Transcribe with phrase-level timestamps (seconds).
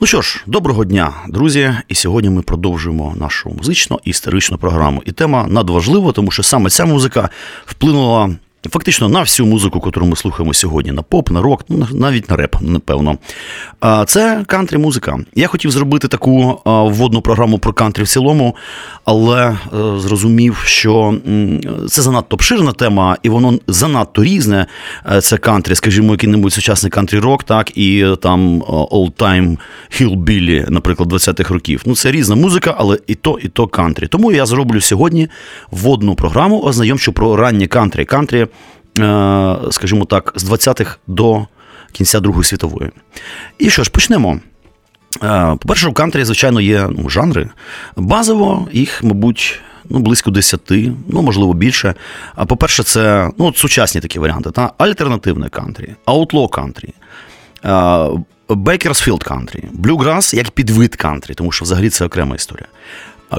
[0.00, 1.74] Ну що ж, доброго дня, друзі.
[1.88, 5.02] І сьогодні ми продовжуємо нашу музичну історичну програму.
[5.04, 7.28] І тема надважлива, тому що саме ця музика
[7.66, 8.30] вплинула
[8.66, 12.56] Фактично на всю музику, яку ми слухаємо сьогодні, на поп, на рок, навіть на реп,
[12.60, 13.18] напевно.
[14.06, 15.18] Це кантрі музика.
[15.34, 18.56] Я хотів зробити таку вводну програму про кантрі в цілому,
[19.04, 19.56] але е,
[19.98, 21.14] зрозумів, що
[21.88, 24.66] це занадто обширна тема, і воно занадто різне.
[25.12, 29.58] Е, це кантрі, скажімо, який-небудь сучасний кантрі рок, так, і е, там Old Time
[30.00, 31.82] Hillbilly, наприклад, 20-х років.
[31.86, 34.06] Ну, це різна музика, але і то, і то кантрі.
[34.06, 35.28] Тому я зроблю сьогодні
[35.70, 38.04] вводну програму, ознайомчу про ранні кантрі.
[38.04, 38.46] Кантрі
[39.70, 41.46] скажімо так, з 20-х до
[41.92, 42.90] кінця Другої світової.
[43.58, 44.40] І що ж, почнемо.
[45.22, 47.48] Е, по-перше, у кантрі, звичайно, є ну, жанри.
[47.96, 50.60] Базово їх, мабуть, ну, близько 10,
[51.08, 51.94] ну, можливо, більше.
[52.34, 54.50] А по-перше, це ну, сучасні такі варіанти.
[54.50, 54.72] Та?
[54.78, 56.94] Альтернативне кантрі, outlaw кантрі,
[58.48, 62.66] Бейкерсфілд кантрі, блюграс як підвид кантрі, тому що взагалі це окрема історія.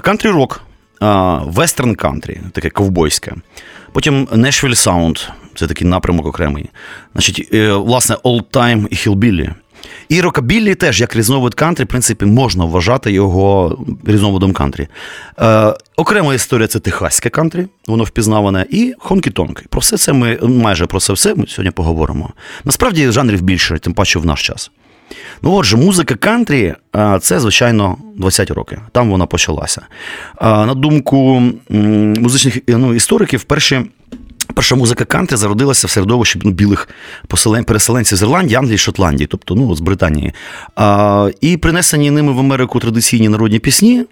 [0.02, 0.62] Кантрі рок,
[1.42, 3.34] вестерн кантрі, таке ковбойське.
[3.92, 6.70] Потім Nashville Sound, це такий напрямок окремий.
[7.14, 9.54] Значить, е, власне, Time і Hillbilly.
[10.10, 14.88] І рокабіллі теж, як різновид кантрі, в принципі, можна вважати його різновидом кантрі.
[15.40, 19.64] Е, Окрема історія це техаське кантрі, воно впізнаване, і хонкі-тонки.
[19.70, 22.30] Про все це ми майже про це все ми сьогодні поговоримо.
[22.66, 24.72] Насправді жанрів більше, тим паче в наш час.
[25.42, 26.74] Ну, отже, музика кантрі
[27.22, 28.80] це, звичайно, 20 роки.
[28.92, 29.82] Там вона почалася.
[30.42, 33.82] На думку музичних ну, істориків, перші.
[34.54, 36.90] Перша музика Кантри зародилася в середовищі ну, білих
[37.64, 40.34] переселенців з Ірландії, Англії, Шотландії, тобто ну, з Британії.
[40.76, 44.06] А, І принесені ними в Америку традиційні народні пісні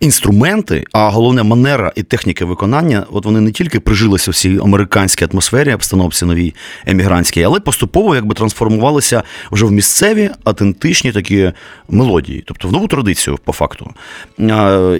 [0.00, 5.26] інструменти, а головне манера і техніки виконання, от вони не тільки прижилися в цій американській
[5.32, 6.54] атмосфері, обстановці новій
[6.86, 11.52] емігрантській, але поступово якби трансформувалися вже в місцеві автентичні такі
[11.88, 13.90] мелодії, тобто в нову традицію, по факту.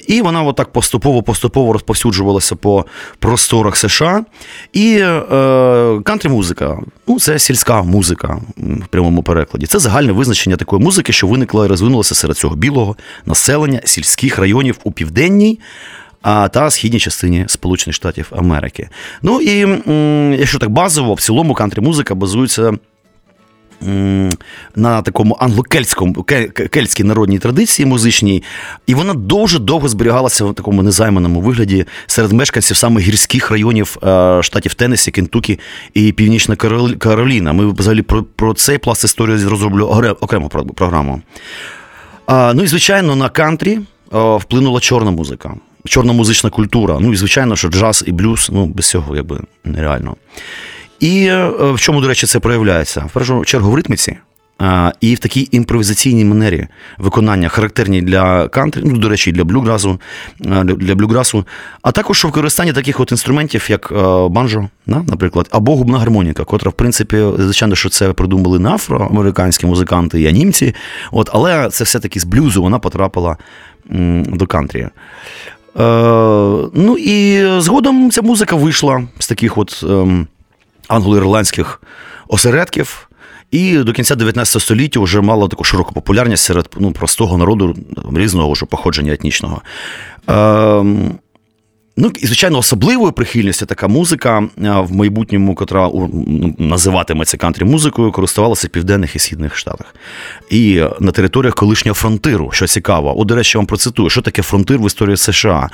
[0.06, 2.86] І вона отак поступово-поступово розповсюджувалася по
[3.18, 4.24] просторах США.
[4.72, 5.20] І е,
[6.04, 9.66] кантрі-музика, ну це сільська музика в прямому перекладі.
[9.66, 14.78] Це загальне визначення такої музики, що виникла і розвинулася серед цього білого населення сільських районів
[14.88, 15.60] у південній
[16.22, 18.88] та східній частині Сполучених Штатів Америки.
[19.22, 19.58] Ну і
[20.38, 22.72] якщо так базово, в цілому кантрі-музика базується.
[24.76, 26.24] На такому англо-кельтському
[26.68, 28.42] кельтській народній традиції музичній,
[28.86, 34.42] і вона дуже довго зберігалася в такому незайманому вигляді серед мешканців саме гірських районів е,
[34.42, 35.58] штатів Теннесі, Кентукі
[35.94, 36.56] і Північна
[36.98, 37.52] Кароліна.
[37.52, 39.84] Ми взагалі про про цей пласт історії розроблю
[40.20, 41.22] окрему програму.
[42.28, 43.78] Ну і звичайно, на кантрі
[44.12, 45.54] вплинула чорна музика,
[45.84, 46.98] чорна музична культура.
[47.00, 50.16] Ну і звичайно, що джаз і блюз ну, без цього якби нереально.
[51.00, 53.00] І е, в чому, до речі, це проявляється?
[53.00, 54.16] В першу чергу в ритміці.
[55.00, 56.66] І в такій імпровізаційній манері
[56.98, 60.00] виконання, характерні для кантрі, ну, до речі, для блюгразу,
[60.64, 61.44] для блюграсу,
[61.82, 63.92] а також використання таких от інструментів, як
[64.30, 70.22] банджо, наприклад, або губна гармоніка, котра, в принципі, звичайно, що це придумали не афроамериканські музиканти
[70.22, 70.74] і німці,
[71.12, 73.36] от, але це все-таки з блюзу вона потрапила
[74.26, 74.80] до кантрі.
[74.80, 74.90] Е,
[76.74, 80.26] ну і згодом ця музика вийшла з таких от ем,
[80.88, 81.80] англо-ірландських
[82.28, 83.07] осередків.
[83.50, 87.76] І до кінця 19 століття вже мала таку широку популярність серед ну, простого народу
[88.14, 89.62] різного вже походження етнічного.
[90.26, 91.18] Ем,
[92.00, 98.66] Ну і звичайно, особливою прихильністю така музика в майбутньому, котра ну, називатиметься кантрі музикою, користувалася
[98.66, 99.94] в південних і східних штатах.
[100.50, 104.78] І на територіях колишнього фронтиру, що цікаво, О, до речі, вам процитую, що таке фронтир
[104.78, 105.70] в історії США.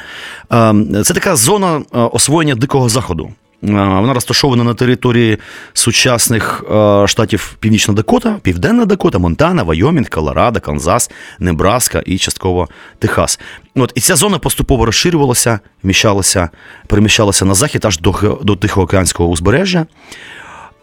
[0.50, 3.31] Ем, це така зона освоєння дикого заходу.
[3.72, 5.38] Вона розташована на території
[5.72, 6.64] сучасних
[7.06, 12.69] штатів Північна Дакота, Південна Дакота, Монтана, Вайомінг, Колорадо, Канзас, Небраска і частково
[12.99, 13.40] Техас.
[13.76, 16.49] От, І ця зона поступово розширювалася, вміщалася,
[16.87, 19.87] переміщалася на захід аж до, до Тихоокеанського узбережжя.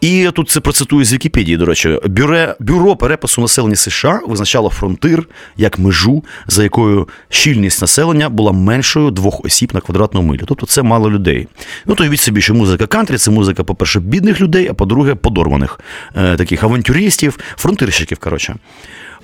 [0.02, 5.28] І тут це процитую з Вікіпедії, до речі, бюро, бюро перепису населення США визначало фронтир
[5.56, 10.42] як межу, за якою щільність населення була меншою двох осіб на квадратну милю.
[10.46, 11.48] Тобто це мало людей.
[11.86, 15.80] Ну то уявіть собі, що музика кантрі це музика, по-перше, бідних людей, а по-друге, подорваних
[16.16, 18.18] е, таких авантюристів, фронтирщиків.
[18.18, 18.54] коротше.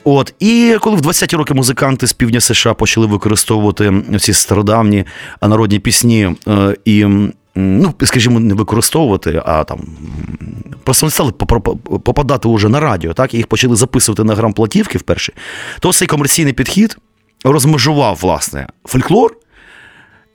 [0.05, 5.05] От і коли в 20-ті роки музиканти з півдня США почали використовувати ці стародавні
[5.43, 7.07] народні пісні е, і
[7.59, 9.81] ну, скажімо, не використовувати, а там
[10.85, 11.33] просто вони стали
[12.01, 15.33] попадати уже на радіо, так, і їх почали записувати на грамплатівки вперше,
[15.81, 16.97] то цей комерційний підхід
[17.45, 19.37] розмежував, власне, фольклор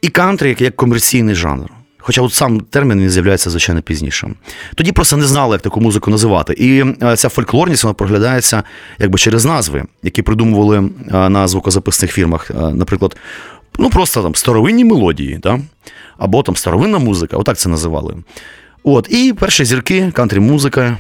[0.02, 1.70] і кантрі як комерційний жанр.
[2.06, 4.30] Хоча от сам термін він з'являється звичайно пізніше.
[4.75, 6.54] Тоді просто не знали, як таку музику називати.
[6.54, 8.64] І е, ця фольклорність вона проглядається
[9.00, 12.52] якби через назви, які придумували е, на звукозаписних фірмах.
[12.52, 13.18] Е, наприклад,
[13.80, 15.60] ну просто там старовинні мелодії, да?
[16.18, 18.16] або там старовинна музика, отак це називали.
[18.84, 20.98] От, І перші зірки, кантрі-музика,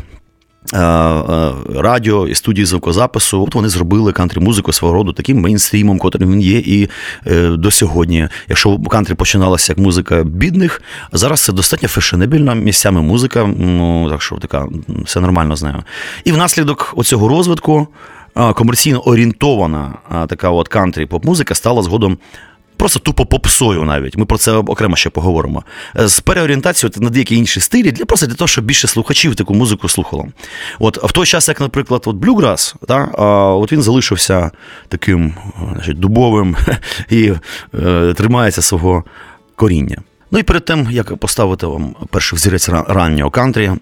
[0.73, 3.43] Е, е, радіо і студії звукозапису.
[3.43, 6.89] От вони зробили кантрі-музику свого роду таким мейнстрімом, котрим він є, і
[7.27, 8.27] е, до сьогодні.
[8.49, 10.81] Якщо кантрі починалася як музика бідних,
[11.11, 13.53] зараз це достатньо фешенебільна місцями музика.
[13.57, 14.67] Ну так що така
[15.05, 15.83] все нормально знаю.
[16.23, 17.87] І внаслідок оцього розвитку
[18.55, 19.93] комерційно орієнтована
[20.27, 22.17] така от кантрі поп-музика стала згодом
[22.83, 24.17] просто тупо попсою навіть.
[24.17, 25.63] Ми про це окремо ще поговоримо.
[25.99, 29.53] Е, з переорієнтацією на деякі інші стилі для просто для того, щоб більше слухачів таку
[29.53, 30.27] музику слухало.
[30.79, 33.03] От в той час, як, наприклад, от Блюграс, та,
[33.55, 34.51] от він залишився
[34.87, 35.33] таким
[35.73, 36.55] значить, дубовим
[37.09, 37.33] і
[37.83, 39.03] е, тримається свого
[39.55, 39.97] коріння.
[40.33, 43.77] Ну і перед тим, як поставити вам перший взірець раннього кантрі, е,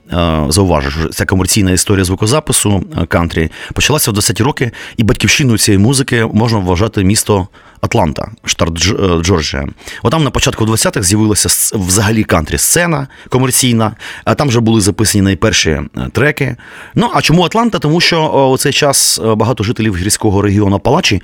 [0.49, 5.83] зауважу, що ця комерційна історія звукозапису е, кантрі почалася в 10 роки, і батьківщиною цієї
[5.83, 7.47] музики можна вважати місто
[7.81, 9.67] Атланта, штат е, Джорджія.
[10.03, 13.95] Отам на початку 20-х з'явилася взагалі кантрі сцена комерційна,
[14.25, 16.55] а там вже були записані найперші е, треки.
[16.95, 17.79] Ну а чому Атланта?
[17.79, 21.21] Тому що у цей час е, багато жителів гірського регіону Палачі,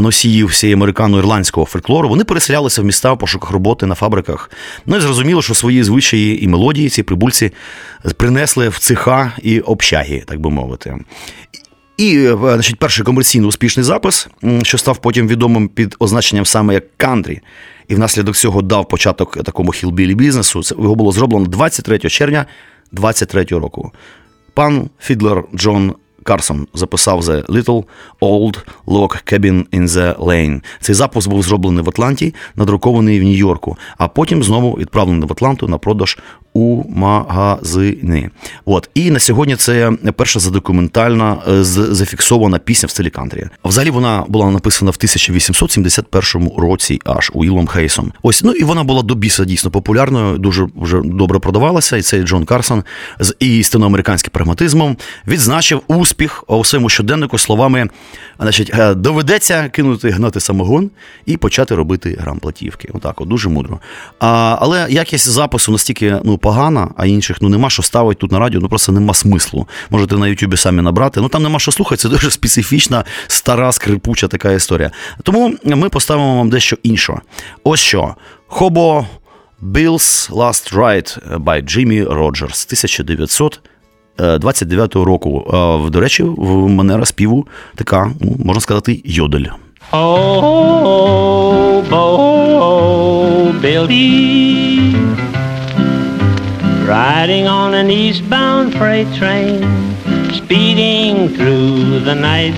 [0.00, 4.50] носіїв всієї американо-ірландського фольклору, вони переселялися в міста в пошуках роботи на фабриках.
[4.86, 7.52] Ну і зрозуміло, що свої звичаї і мелодії ці прибульці
[8.16, 10.96] принесли в цеха і общаги, так би мовити.
[11.98, 14.28] І е, значить, перший комерційно успішний запис,
[14.62, 17.40] що став потім відомим під означенням саме як кантрі,
[17.88, 20.62] і внаслідок цього дав початок такому хілбілі бізнесу.
[20.62, 22.46] Це його було зроблено 23 червня
[22.92, 23.92] 23 року.
[24.54, 27.84] Пан Фідлер Джон Карсон записав The Little
[28.20, 30.62] Old Log Cabin in the Lane.
[30.80, 35.68] Цей запуск був зроблений в Атланті, надрукований в Нью-Йорку, а потім знову відправлений в Атланту
[35.68, 36.18] на продаж
[36.58, 38.30] у магазини.
[38.64, 43.46] От і на сьогодні це перша задокументальна е, зафіксована пісня в стилі кантрі.
[43.64, 48.12] Взагалі вона була написана в 1871 році, аж Уілом Хейсом.
[48.22, 51.96] Ось ну і вона була до біса дійсно популярною, дуже вже добре продавалася.
[51.96, 52.84] І цей Джон Карсон
[53.20, 54.96] з істинноамериканським прагматизмом
[55.26, 57.88] відзначив успіх у своєму щоденнику словами:
[58.40, 60.90] значить, «Е, доведеться кинути гнати самогон
[61.26, 62.88] і почати робити грамплатівки.
[62.94, 63.80] Отак, от дуже мудро.
[64.20, 68.38] А, Але якість запису настільки ну погана, а інших ну нема що ставити тут на
[68.38, 69.68] радіо, ну просто нема смислу.
[69.90, 71.20] Можете на Ютубі самі набрати.
[71.20, 74.90] Ну там нема що слухати, це дуже специфічна, стара, скрипуча така історія.
[75.22, 77.20] Тому ми поставимо вам дещо інше.
[77.64, 78.14] Ось що.
[78.46, 79.06] Хобо
[79.62, 85.44] Bill's Last Ride by Jimmy Rogers 1929 року.
[85.92, 89.46] До речі, в манера співу така, ну, можна сказати, йодель.
[89.92, 95.37] Oh, oh, Billy
[96.88, 99.60] riding on an eastbound freight train,
[100.32, 102.54] speeding through the night.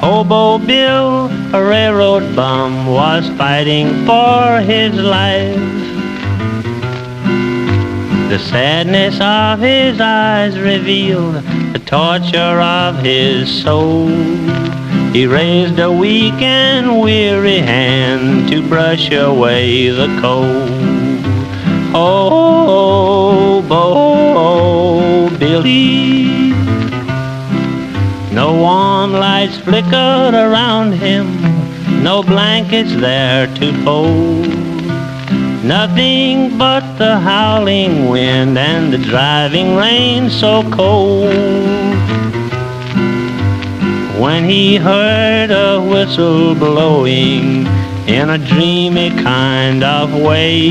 [0.00, 5.60] Hobo Bill, a railroad bum, was fighting for his life.
[8.30, 11.34] The sadness of his eyes revealed
[11.74, 14.08] the torture of his soul.
[15.12, 20.95] He raised a weak and weary hand to brush away the cold.
[21.94, 26.52] Oh, Bo Billy.
[28.32, 34.46] No warm lights flickered around him, no blankets there to fold.
[35.64, 41.34] Nothing but the howling wind and the driving rain so cold.
[44.20, 47.66] When he heard a whistle blowing
[48.06, 50.70] in a dreamy kind of way,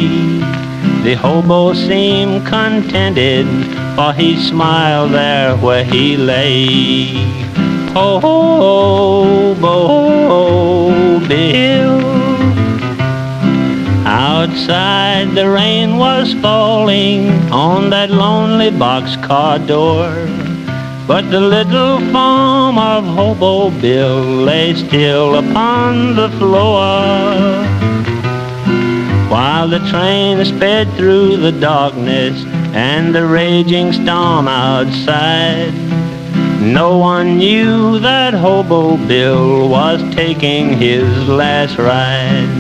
[1.06, 3.46] the hobo seemed contented,
[3.96, 7.14] for he smiled there where he lay.
[7.94, 9.54] Hobo
[11.28, 12.02] Bill.
[14.08, 20.10] Outside the rain was falling on that lonely boxcar door.
[21.06, 27.75] But the little form of Hobo Bill lay still upon the floor
[29.36, 32.42] while the train sped through the darkness
[32.74, 35.74] and the raging storm outside.
[36.62, 42.56] No one knew that Hobo Bill was taking his last ride.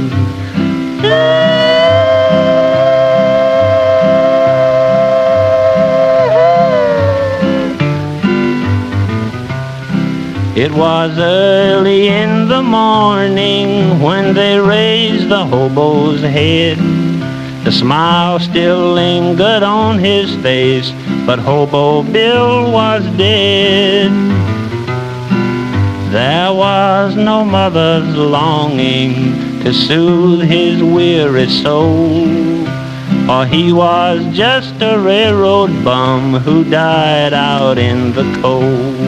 [10.55, 16.77] It was early in the morning when they raised the hobo's head.
[17.65, 20.89] The smile still lingered on his face,
[21.25, 24.11] but Hobo Bill was dead.
[26.13, 32.27] There was no mother's longing to soothe his weary soul,
[33.25, 39.04] for he was just a railroad bum who died out in the cold.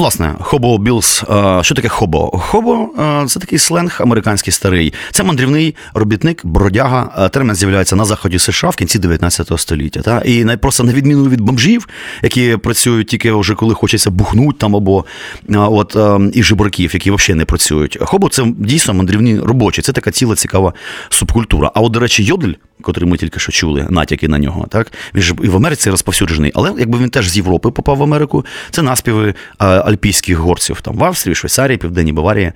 [0.00, 1.24] Власне, хобо білс.
[1.60, 2.30] Що таке хобо?
[2.30, 2.88] Хобо
[3.26, 4.92] це такий сленг американський старий.
[5.10, 7.28] Це мандрівний робітник, бродяга.
[7.28, 10.00] Термін з'являється на заході США в кінці 19 століття.
[10.00, 10.22] Та?
[10.24, 11.88] І просто на відміну від бомжів,
[12.22, 15.04] які працюють тільки вже коли хочеться бухнуть там або
[15.48, 15.96] от
[16.32, 17.98] і жебраків, які взагалі не працюють.
[18.00, 19.82] Хобо це дійсно мандрівні робочі.
[19.82, 20.72] Це така ціла цікава
[21.08, 21.70] субкультура.
[21.74, 24.66] А от, до речі, йодль котрий ми тільки що чули, натяки на нього.
[24.70, 28.02] Так він ж і в Америці розповсюджений, але якби він теж з Європи попав в
[28.02, 32.52] Америку, це наспіви альпійських горців там в Австрії, Швейцарії, Південній Баварії.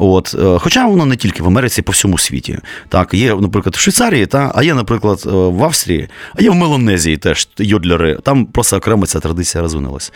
[0.00, 2.58] От, е, Хоча воно не тільки в Америці, по всьому світі.
[2.88, 6.54] Так, є, наприклад, в Швейцарії, та, а є, наприклад, е, в Австрії, а є в
[6.54, 8.18] Меланезії теж йодлери.
[8.22, 10.12] Там просто окремо ця традиція розвинулась.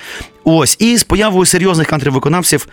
[0.49, 2.67] Ось, і з появою серйозних кантрі-виконавців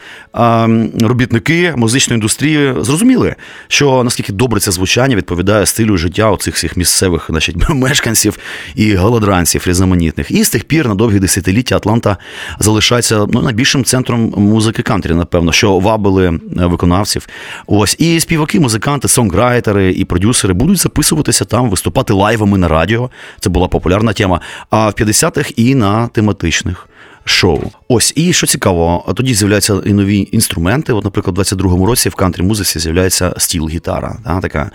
[1.07, 3.35] робітники музичної індустрії зрозуміли,
[3.67, 8.37] що наскільки добре це звучання відповідає стилю життя оцих всіх місцевих значить, мешканців
[8.75, 10.31] і голодранців різноманітних.
[10.31, 12.17] І з тих пір на довгі десятиліття Атланта
[12.59, 17.27] залишається ну, найбільшим центром музики кантрі, напевно, що вабили е, виконавців.
[17.67, 23.09] Ось і співаки, музиканти, сонграйтери і продюсери будуть записуватися там, виступати лайвами на радіо.
[23.39, 24.41] Це була популярна тема.
[24.69, 26.87] А в 50-х і на тематичних
[27.25, 27.61] шоу.
[27.87, 30.93] Ось і що цікаво, тоді з'являються і нові інструменти.
[30.93, 34.15] От, наприклад, у 22-му році в кантрі музиці з'являється стіл-гітара.
[34.23, 34.71] Та, така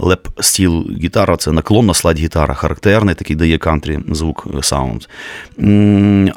[0.00, 5.02] леп стіл гітара це наклонна слайд гітара, характерний, такий дає кантрі звук е, саунд.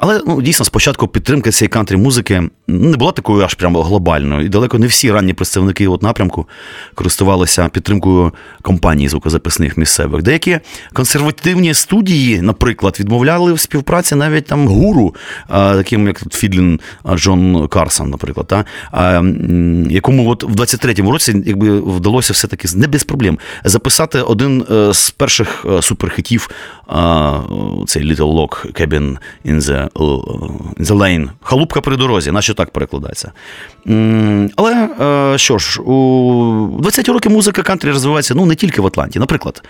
[0.00, 4.46] Але ну, дійсно спочатку підтримка цієї кантрі музики не була такою аж прямо глобальною.
[4.46, 6.48] І далеко не всі ранні представники от напрямку
[6.94, 10.22] користувалися підтримкою компаній звукозаписних місцевих.
[10.22, 10.58] Деякі
[10.92, 15.14] консервативні студії, наприклад, відмовляли в співпраці навіть там гуру
[15.48, 16.80] таким як Фідлін
[17.14, 18.64] Джон Карсон, наприклад, та,
[19.90, 25.10] якому от в 23-му році якби вдалося все-таки не без проблем записати один е, з
[25.10, 26.50] перших е, суперхитів
[27.86, 29.16] цей Little Lock Cabin
[29.46, 31.28] in the, in the Lane.
[31.42, 33.32] Халупка при дорозі, наче так перекладається.
[34.56, 34.88] Але
[35.34, 39.18] е, що ж, у 20-ті роки музика кантрі розвивається ну, не тільки в Атланті.
[39.18, 39.62] Наприклад,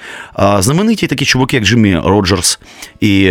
[0.59, 2.61] знамениті такі чуваки, як Джиммі Роджерс
[3.01, 3.31] і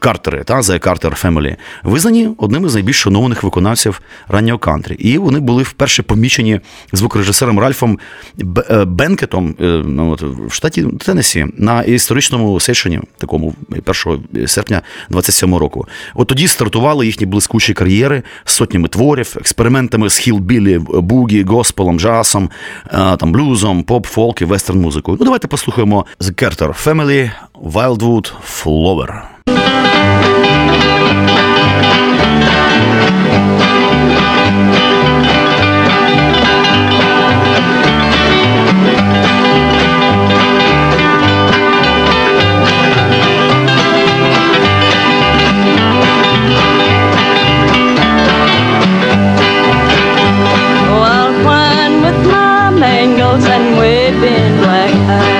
[0.00, 4.94] Картери, та, The Carter Family, визнані одним із найбільш шанованих виконавців раннього кантрі.
[4.94, 6.60] І вони були вперше помічені
[6.92, 7.98] звукорежисером Ральфом
[8.70, 13.54] е, Бенкетом е, ну, в штаті Теннесі на історичному сешені, такому
[14.06, 15.86] 1 серпня 27 року.
[16.14, 22.50] От тоді стартували їхні блискучі кар'єри з сотнями творів, експериментами з хілбілі, бугі, госпелом, джасом,
[22.86, 25.16] е, там блюзом, поп, фолк і вестерн музикою.
[25.20, 27.30] Ну давайте послухаємо The Carter Family,
[27.62, 29.28] Wildwood Flower.
[50.92, 51.04] Oh,
[53.44, 55.39] and whipping black eyes.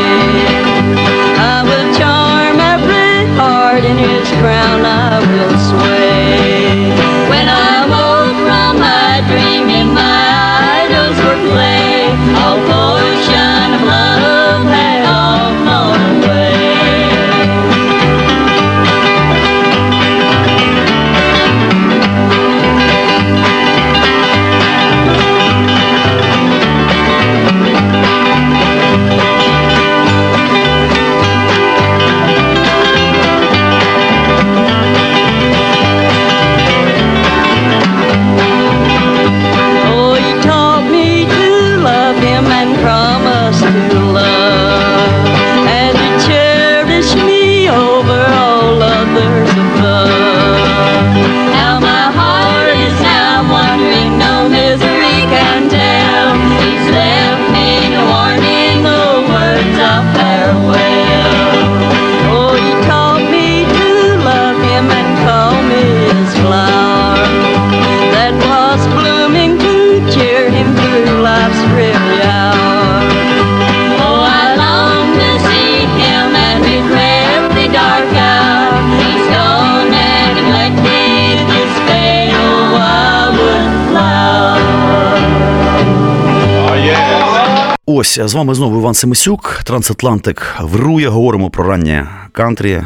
[88.11, 90.55] Ось з вами знову Іван Семисюк, Трансатлантик.
[90.61, 92.81] Вирує, говоримо про раннє кантрі,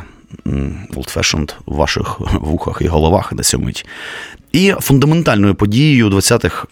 [0.95, 3.85] fashioned в ваших вухах і головах на цю мить.
[4.51, 6.67] І фундаментальною подією 20-х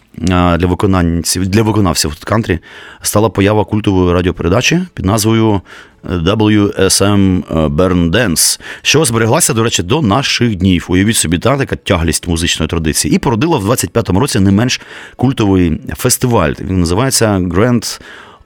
[0.58, 2.58] для виконавців для виконавців кантрі
[3.02, 5.60] стала поява культової радіопередачі під назвою
[6.04, 10.86] WSM Burn Dance, що збереглася, до речі, до наших днів.
[10.88, 13.14] Уявіть собі, та така тяглість музичної традиції.
[13.14, 14.80] І породила в 25-му році не менш
[15.16, 16.52] культовий фестиваль.
[16.60, 18.00] Він називається Grand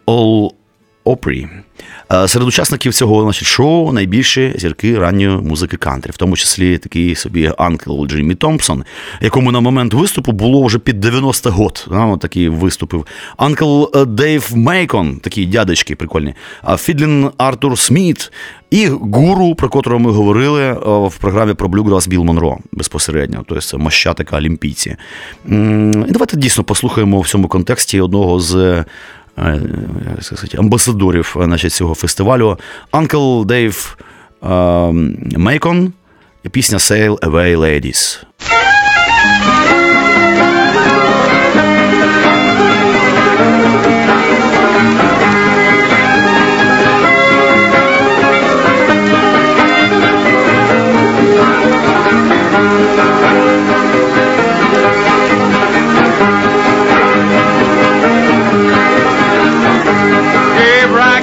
[0.08, 0.50] Ole
[1.04, 1.48] Opry.
[2.12, 7.14] Е, серед учасників цього значить, шоу найбільші зірки ранньої музики кантрі, в тому числі такий
[7.14, 8.84] собі Uncle Джиммі Томпсон,
[9.20, 11.86] якому на момент виступу було вже під 90 год.
[12.20, 13.06] Такий виступив.
[13.36, 16.34] Uncle Дейв Мейкон, такі дядечки прикольні,
[16.76, 18.32] Fiddlin' Артур Сміт
[18.70, 20.74] і гуру, про котрого ми говорили е,
[21.08, 24.96] в програмі про Блюграс Біл Монро безпосередньо, тобто це мощ така олімпійці.
[25.48, 28.84] І давайте дійсно послухаємо в цьому контексті одного з
[30.10, 32.58] як сказати, амбасадорів значить, цього фестивалю.
[32.92, 33.96] Uncle Dave
[35.38, 35.92] Мейкон
[36.44, 38.24] і пісня Sail Away Ladies.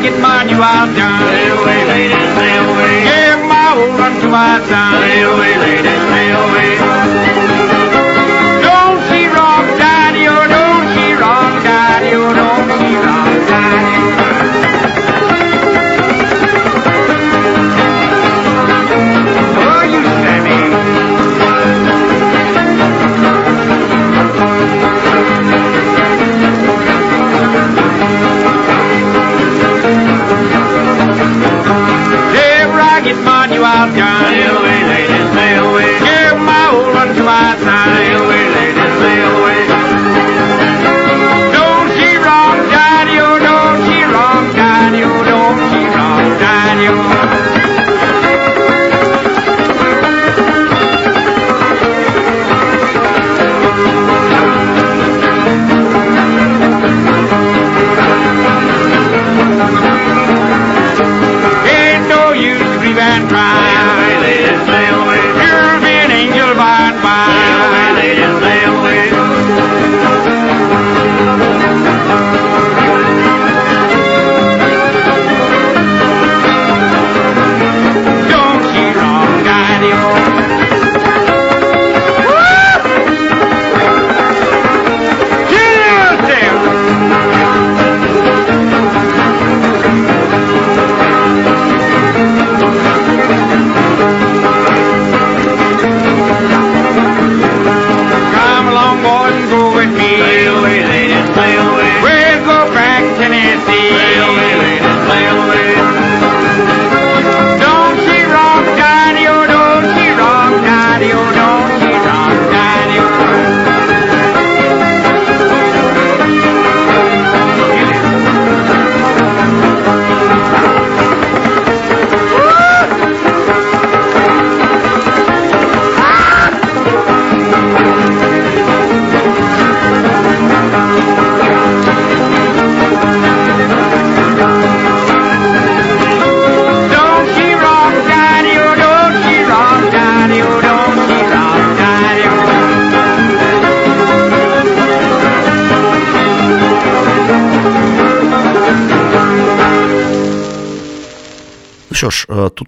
[0.05, 1.21] get my new eyes done.
[1.25, 2.95] Stay away, lady, stay away.
[3.09, 4.91] Give my old run to my son.
[5.01, 6.71] Stay away, lady, stay away.
[8.67, 14.64] Don't see wrong, daddy, oh, don't see wrong, daddy, oh, don't see wrong, daddy.
[33.93, 34.64] Що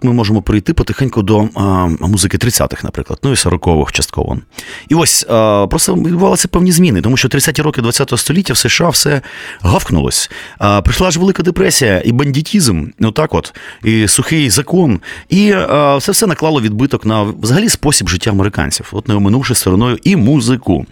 [0.07, 4.37] ми можемо прийти потихеньку до а, музики 30-х, наприклад, ну і 40-х частково.
[4.89, 8.89] І ось а, просто відбувалися певні зміни, тому що 30-ті роки ХХ століття в США
[8.89, 9.21] все
[9.61, 10.31] гавкнулось.
[10.57, 16.11] А, Прийшла ж велика депресія, і бандитізм, отак от, і сухий закон, і а, це
[16.11, 20.85] все наклало відбиток на взагалі спосіб життя американців, от не оминувши стороною і музику.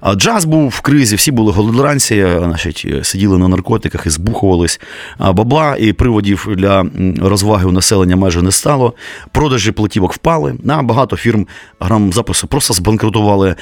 [0.00, 4.80] А Джаз був в кризі, всі були голодранці, значить, сиділи на наркотиках і збухувались.
[5.18, 6.86] А бабла і приводів для
[7.22, 8.94] розваги у населення майже не стало.
[9.32, 10.54] Продажі платівок впали.
[10.64, 11.46] На багато фірм
[11.80, 13.56] грам запису просто збанкрутували.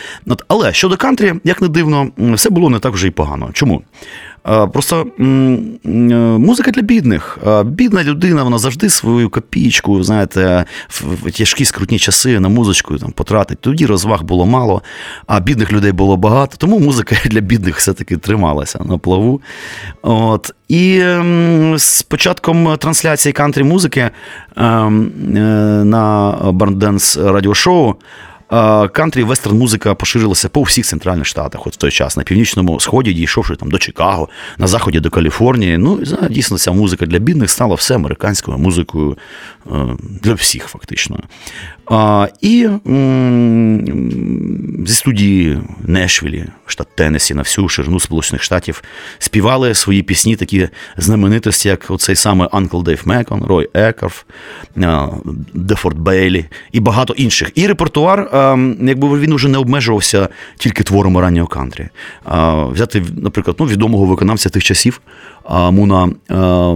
[0.49, 3.51] Але щодо кантрі, як не дивно, все було не так вже й погано.
[3.53, 3.83] Чому?
[4.73, 5.07] Просто
[6.39, 7.39] музика для бідних.
[7.65, 13.59] Бідна людина, вона завжди свою копійку, знаєте, в тяжкі скрутні часи на музичку там потратить.
[13.61, 14.83] Тоді розваг було мало,
[15.27, 16.57] а бідних людей було багато.
[16.57, 19.41] Тому музика для бідних все-таки трималася на плаву.
[20.03, 20.55] От.
[20.69, 21.05] І
[21.77, 24.11] з початком трансляції кантрі музики
[24.57, 25.41] ем, е,
[25.85, 27.95] на Барденс радіошоу
[28.93, 33.13] кантрі вестерн музика поширилася по всіх центральних штатах, от в той час на північному сході,
[33.13, 35.79] дійшовши там до Чикаго, на заході до Каліфорнії.
[35.79, 39.19] Ну і дійсно ця музика для бідних стала все американською музикою
[39.67, 41.21] е, для всіх, фактично.
[42.41, 42.69] І
[44.87, 48.83] зі студії Нешвілі, штат Теннесі, на всю ширину Сполучених Штатів
[49.19, 54.23] співали свої пісні, такі знаменитості, як оцей саме Анкл Дейв Мекон, Рой Екарф,
[55.55, 57.51] Дефорд Бейлі і багато інших.
[57.55, 58.31] І репертуар,
[58.83, 61.89] якби він вже не обмежувався тільки творами раннього кантрі.
[62.73, 65.01] Взяти, наприклад, ну, відомого виконавця тих часів.
[65.51, 66.09] Муна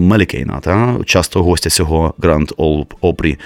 [0.00, 2.52] Мелікейна, та, часто гостя цього Гранд
[3.00, 3.38] Опрі.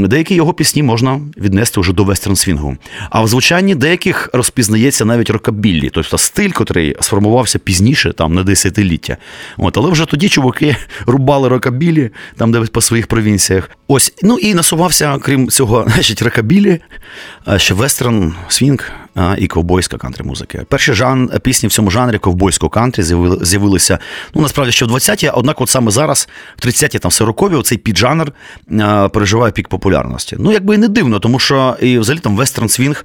[0.00, 2.76] Деякі його пісні можна віднести вже до вестерн свінгу.
[3.10, 9.16] А в звучанні деяких розпізнається навіть рокабіллі, тобто стиль, котрий сформувався пізніше, там на десятиліття.
[9.56, 13.70] От, Але вже тоді чуваки рубали рокабілі, там де по своїх провінціях.
[13.88, 16.80] Ось, ну і насувався, крім цього, значить, рокабілі,
[17.56, 18.92] ще вестерн свінг
[19.38, 20.62] і ковбойська кантрі музики.
[20.68, 23.02] Перші жан пісні в цьому жанрі ковбойського кантрі
[23.42, 23.98] з'явилися
[24.34, 28.32] ну насправді ще в 20-ті, однак, от саме зараз, в 30-ті, там 40-ві, цей піджанр
[29.12, 30.36] переживає пік популярності.
[30.38, 33.04] Ну, якби і не дивно, тому що і взагалі там вестерн свінг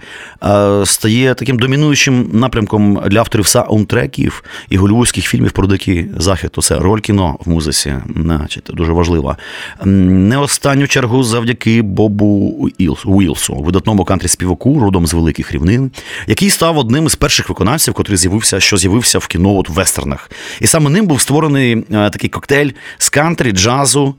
[0.86, 6.52] стає таким домінуючим напрямком для авторів саундтреків і голівудських фільмів про дикий захід.
[6.62, 9.38] Це роль кіно в музиці, значить, дуже важлива.
[9.86, 12.70] Не останню чергу завдяки Бобу
[13.06, 15.92] Уілсу, видатному кантрі співаку, родом з великих рівнин
[16.28, 20.32] який став одним із перших виконавців, котрий з'явився, що з'явився в кіно от в вестернах.
[20.60, 24.16] І саме ним був створений е, такий коктейль з кантрі, джазу.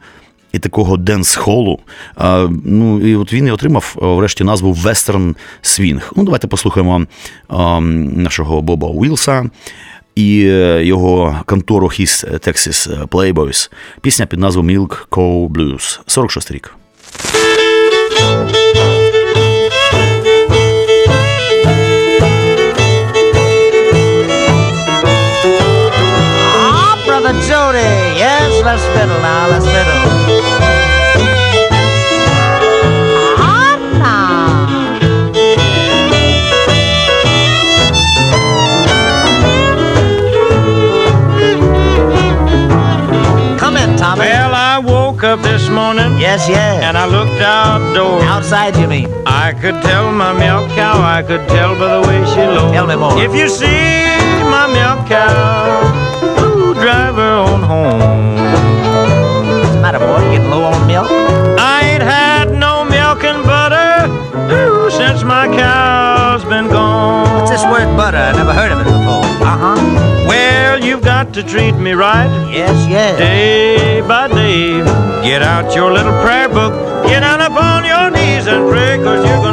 [0.53, 1.79] І такого денс-холу.
[2.17, 6.13] А, ну, І от він і отримав е, врешті назву Вестерн Свінг.
[6.17, 7.07] Ну, Давайте послухаємо
[7.49, 9.51] а, нашого Боба Уілса
[10.15, 13.71] і е, його контору His Texas Playboys.
[14.01, 16.01] Пісня під назвою Milk Cow Blues.
[16.07, 16.75] 46 рік.
[28.65, 30.03] Let's fiddle now, let's fiddle.
[43.59, 44.21] Come in, Tommy.
[44.21, 46.19] Well, I woke up this morning.
[46.19, 46.83] Yes, yes.
[46.83, 48.23] And I looked outdoors.
[48.25, 49.09] Outside, you mean?
[49.27, 52.75] I could tell my milk cow, I could tell by the way she looked.
[52.75, 53.19] Tell me more.
[53.19, 54.13] If you see
[54.51, 56.12] my milk cow,
[57.63, 58.43] on home
[59.83, 60.21] matter, boy?
[60.31, 61.09] Getting low on milk?
[61.59, 64.07] I ain't had no milk and butter
[64.55, 67.27] ooh, since my cow's been gone.
[67.35, 68.17] What's this word butter?
[68.17, 69.27] I never heard of it before.
[69.43, 70.27] Uh huh.
[70.29, 72.31] Well, you've got to treat me right.
[72.53, 73.19] Yes, yes.
[73.19, 74.85] Day by day.
[75.23, 76.73] Get out your little prayer book.
[77.07, 79.52] Get down upon your knees and pray, cause you're gonna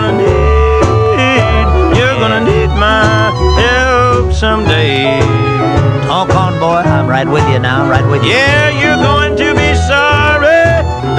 [7.25, 8.29] right with you now, right with you.
[8.29, 10.63] Yeah, you're going to be sorry.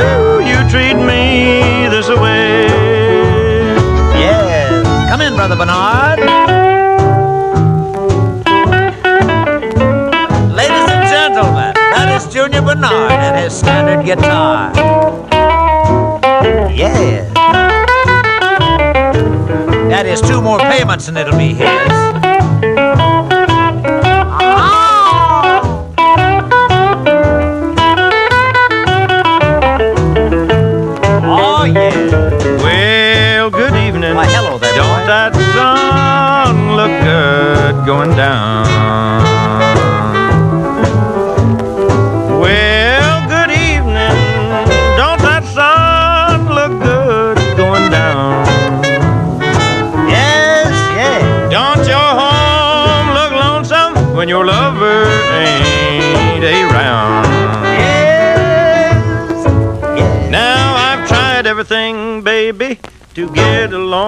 [0.01, 2.65] do you treat me this way?
[4.17, 5.11] Yes.
[5.11, 6.21] Come in, Brother Bernard.
[10.57, 14.73] Ladies and gentlemen, that is Junior Bernard and his standard guitar.
[16.73, 17.31] Yes.
[19.91, 22.30] That is two more payments and it'll be his.
[37.91, 39.10] Going down.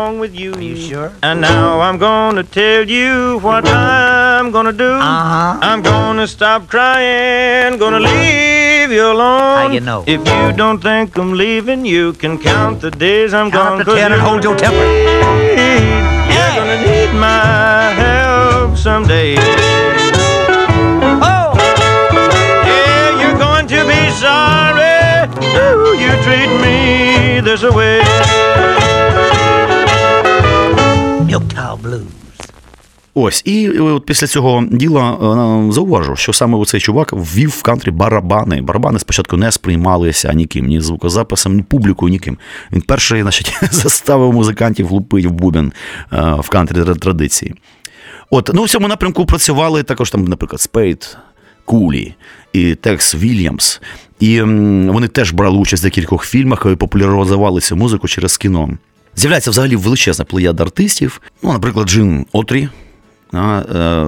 [0.03, 0.53] wrong with you.
[0.55, 1.09] Are you sure?
[1.23, 4.93] And now I'm gonna tell you what I'm gonna do.
[4.93, 5.71] Uh-huh.
[5.71, 9.59] I'm gonna stop crying, gonna leave you alone.
[9.59, 10.01] How you know?
[10.07, 13.77] If you don't think I'm leaving, you can count the days I'm count gone.
[13.79, 14.87] Count to ten and hold your temper.
[15.61, 15.81] Hey.
[16.33, 19.31] You're gonna need my help someday.
[21.31, 21.49] Oh!
[22.69, 24.99] Yeah, you're going to be sorry.
[25.63, 26.77] Ooh, you treat me
[27.49, 28.12] this way.
[31.33, 32.03] Milktown Blues.
[33.15, 37.91] Ось, і от після цього діла е, зауважу, що саме цей чувак ввів в кантрі
[37.91, 38.63] барабани.
[38.63, 42.39] Барабани спочатку не сприймалися ніким, ні звукозаписом, ні публікою, ніким.
[42.73, 45.73] Він перший, значить, заставив музикантів лупити в бубен
[46.13, 47.55] е, в кантрі традиції.
[48.31, 51.17] От, ну, в цьому напрямку працювали також там, наприклад, Спейд,
[51.65, 52.15] Кулі
[52.53, 53.81] і Текс Вільямс.
[54.21, 58.69] І вони теж брали участь в декількох фільмах і популяризували цю музику через кіно.
[59.17, 61.21] З'являється взагалі величезна плеяда артистів.
[61.43, 62.69] Ну, наприклад, Джин Отрі,
[63.35, 64.07] е,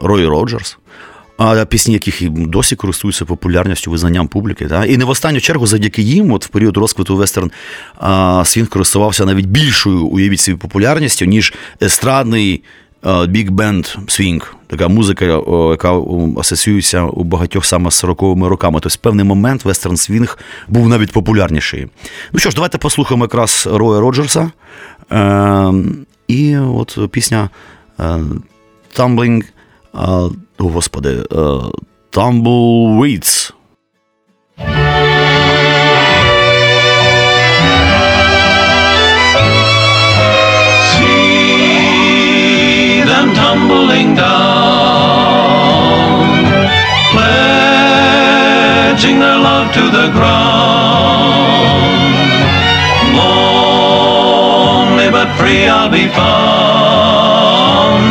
[0.00, 0.78] Рой Роджерс.
[1.36, 4.66] А пісні, яких і досі користуються популярністю, визнанням публіки.
[4.66, 4.84] Та?
[4.84, 7.50] І не в останню чергу, завдяки їм, от в період розквіту вестерн
[7.96, 12.62] а, свінг користувався навіть більшою, уявіть собі, популярністю, ніж естрадний
[13.28, 14.54] біг бенд свінг.
[14.66, 15.24] Така музика,
[15.70, 15.92] яка
[16.40, 18.80] асоціюється у багатьох саме з 40-ми роками.
[18.82, 20.38] Тобто в певний момент вестерн свінг
[20.68, 21.86] був навіть популярніший.
[22.32, 24.50] Ну що ж, давайте послухаємо якраз Роя Роджерса.
[25.12, 25.72] Е,
[26.28, 27.50] і от пісня
[28.00, 28.20] е,
[28.96, 29.46] Tumbling, е,
[29.94, 31.36] о, господи, е,
[32.12, 33.52] Tumbleweeds.
[43.24, 44.28] See tumbling down,
[47.12, 51.72] pledging their love to the ground.
[53.16, 58.02] Lonely but free I'll be found,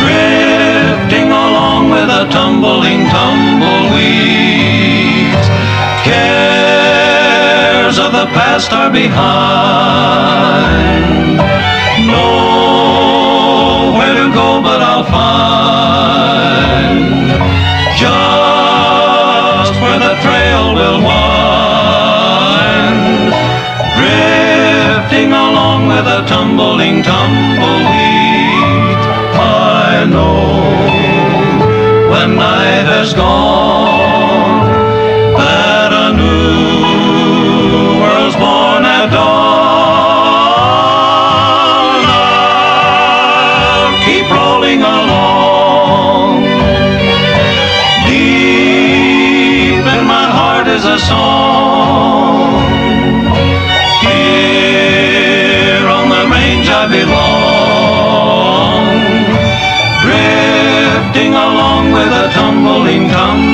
[0.00, 5.48] drifting along with a tumbling tumbleweeds.
[6.04, 10.14] Cares of the past are behind
[12.06, 12.73] to
[14.34, 16.34] go but I'll find
[61.24, 63.53] Drifting along with a tumbling tumbleweed.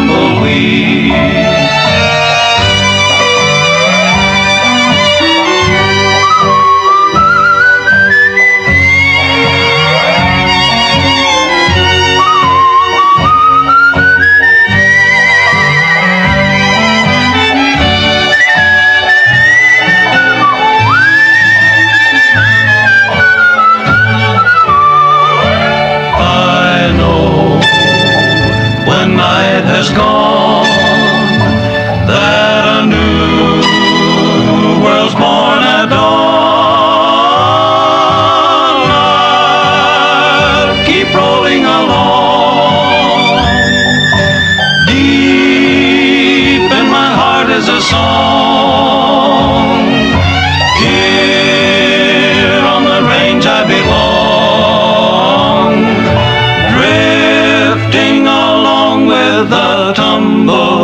[59.94, 60.79] Tumble.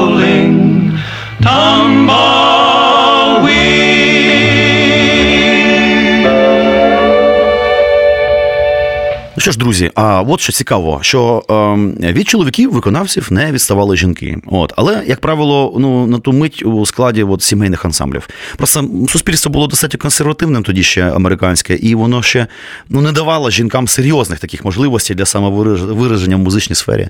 [9.46, 14.37] Що ж, друзі, а от що цікаво, що ем, від чоловіків виконавців не відставали жінки.
[14.46, 18.28] От, але, як правило, ну на ту мить у складі от, сімейних ансамблів.
[18.56, 22.46] Просто суспільство було достатньо консервативним тоді ще американське, і воно ще
[22.88, 27.09] ну не давало жінкам серйозних таких можливостей для самовираження в музичній сфері.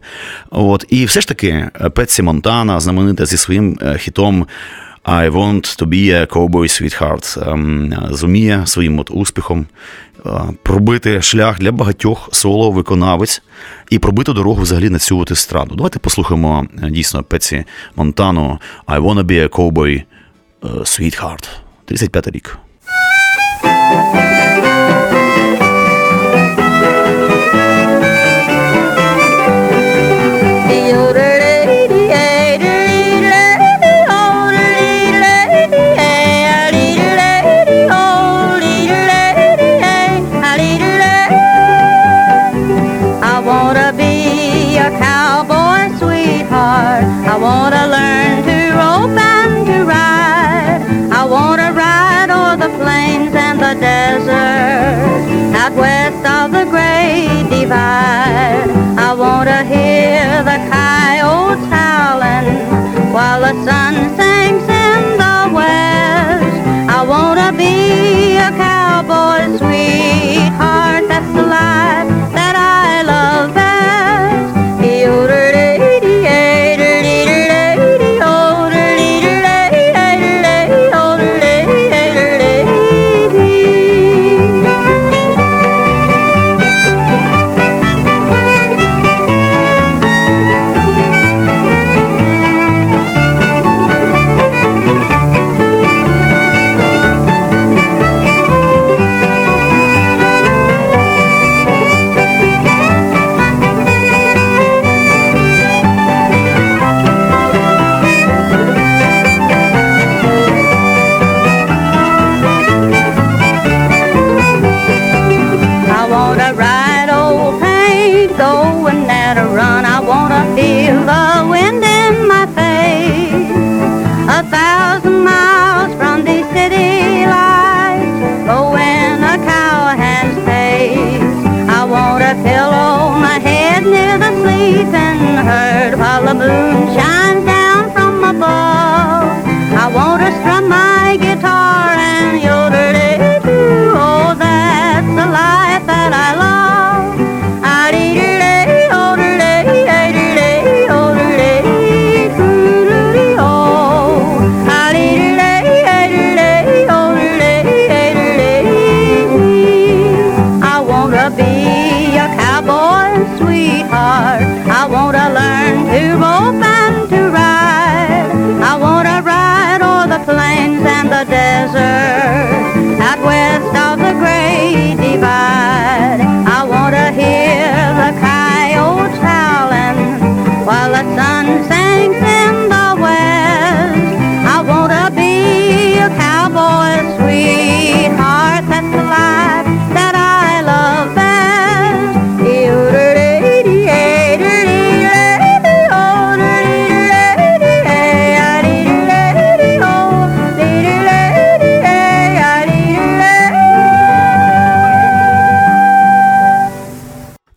[0.50, 4.46] От, і все ж таки, Петсі Монтана, знаменита зі своїм е, хітом.
[5.06, 9.66] I want to be a cowboy sweetheart ем, зуміє своїм от успіхом
[10.26, 10.30] е,
[10.62, 13.42] пробити шлях для багатьох соло-виконавець
[13.90, 15.74] і пробити дорогу взагалі на цю от естраду.
[15.74, 17.64] Давайте послухаємо е, дійсно Пеці
[17.96, 20.02] Монтану I wanna be a cowboy
[20.64, 21.48] е, sweetheart.
[21.84, 22.58] 35 рік.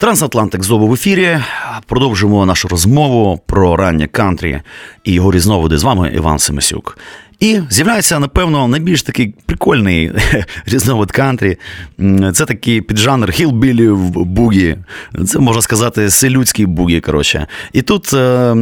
[0.10, 1.40] Трансатлантик знову в ефірі.
[1.86, 4.62] Продовжуємо нашу розмову про раннє кантрі
[5.04, 5.78] і його різновиди.
[5.78, 6.98] З вами Іван Семисюк.
[7.40, 10.12] І з'являється, напевно, найбільш такий прикольний
[10.66, 11.58] різновид кантрі.
[12.34, 14.78] Це такий піджанр хілбілі в бугі.
[15.28, 17.00] Це можна сказати селюдський бугі.
[17.00, 17.48] коротше.
[17.74, 18.56] І тут е, е,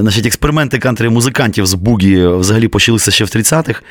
[0.00, 3.82] значить, експерименти кантрі-музикантів з бугі взагалі почалися ще в 30-х.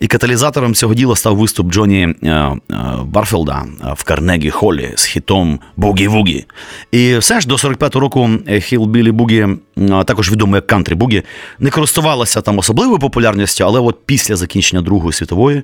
[0.00, 2.58] І каталізатором цього діла став виступ Джоні е, е,
[3.04, 3.64] Барфілда
[3.96, 6.44] в Карнегі Холлі з хітом Бугі-Вугі.
[6.92, 9.46] І все ж до 45-го року Хілбілі Бугі,
[9.78, 11.22] е, також відомо як кантрі Бугі,
[11.58, 15.62] не користувалася там особливою популярністю але от після закінчення Другої світової е,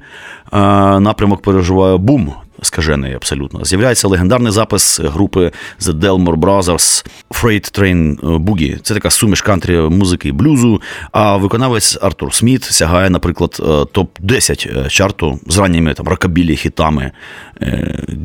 [1.01, 2.33] напрямок переживає бум.
[2.65, 3.65] Скажений абсолютно.
[3.65, 8.79] З'являється легендарний запис групи The Delmore Brothers Freight Train Boogie.
[8.83, 10.83] Це така суміш кантрі музики і блюзу.
[11.13, 17.13] А виконавець Артур Сміт сягає, наприклад, е, топ-10 чарту з ранніми там рокабілі хітами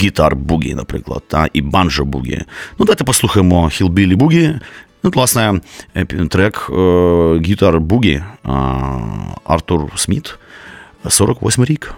[0.02, 2.42] гітар бугі, наприклад, та і банджо бугі.
[2.80, 4.60] Ну, давайте послухаємо Hillbilly Boogie.
[5.03, 5.61] Ну, власне,
[6.31, 6.71] трек
[7.45, 8.23] Гітар Бугі
[9.45, 10.39] Артур Сміт,
[11.09, 11.95] 48 рік.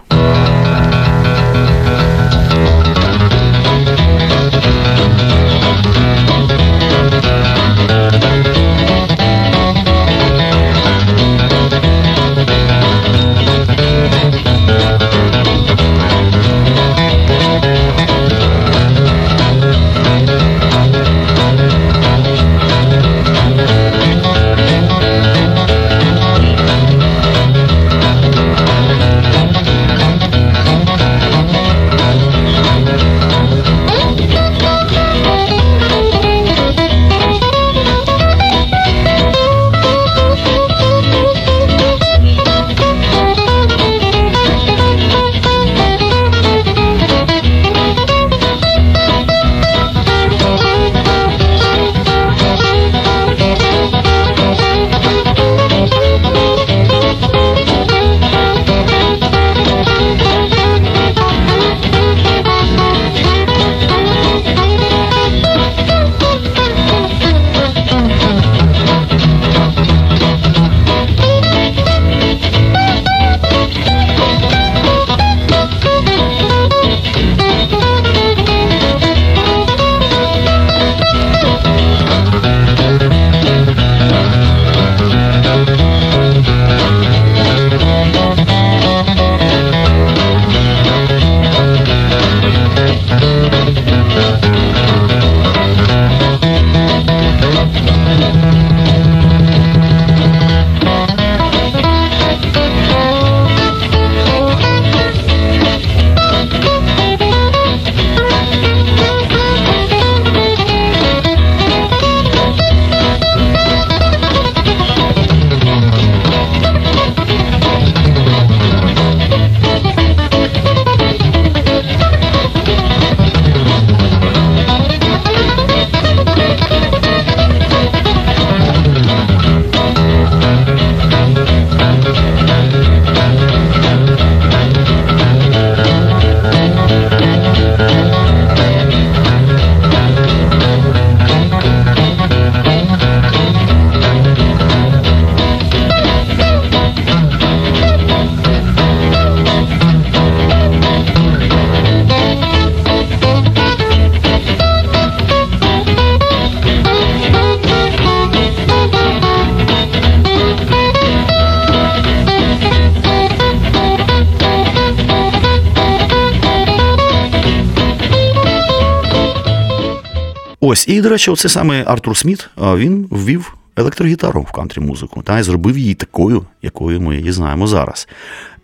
[170.80, 175.38] Ось, і, до речі, оце саме Артур Сміт, він ввів електрогітару в кантрі музику та
[175.38, 178.08] й зробив її такою, якою ми її знаємо зараз.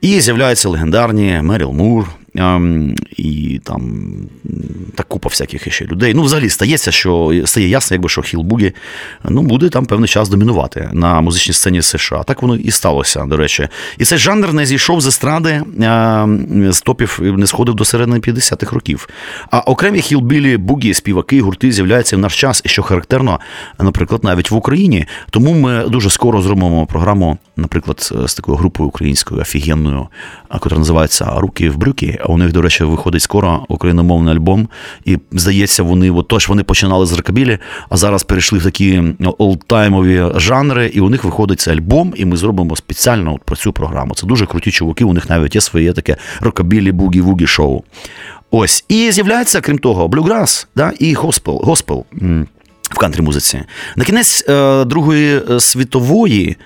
[0.01, 2.09] І з'являються легендарні Меріл Мур,
[3.17, 4.13] і там
[4.95, 6.15] та купа всяких ще людей.
[6.15, 8.73] Ну, взагалі стається, що стає ясно, якби що Хілбугі
[9.29, 12.23] ну, буде там певний час домінувати на музичній сцені США.
[12.23, 13.69] Так воно і сталося, до речі.
[13.99, 18.73] І цей жанр не зійшов з естради ем, з топів, не сходив до середини 50-х
[18.73, 19.09] років.
[19.51, 23.41] А окремі хілбілі, бугі, співаки, гурти з'являються в наш час, і що характерно,
[23.79, 25.07] наприклад, навіть в Україні.
[25.31, 30.09] Тому ми дуже скоро зробимо програму, наприклад, з такою групою українською офігенною,
[30.55, 32.19] яка називається Руки в брюки.
[32.29, 34.69] А у них, до речі, виходить скоро україномовний альбом.
[35.05, 37.59] І здається, вони от, тож вони починали з рокабілі,
[37.89, 39.03] а зараз перейшли в такі
[39.39, 43.73] олдтаймові жанри, і у них виходить цей альбом, і ми зробимо спеціально от про цю
[43.73, 44.15] програму.
[44.15, 45.05] Це дуже круті чуваки.
[45.05, 47.83] У них навіть є своє таке рокабілі бугі-вугі шоу.
[48.51, 48.85] Ось.
[48.89, 52.05] І з'являється, крім того, блюграс да, і госпел, госпел
[52.91, 53.63] в кантрі музиці.
[53.97, 56.57] На кінець е, Другої е, світової.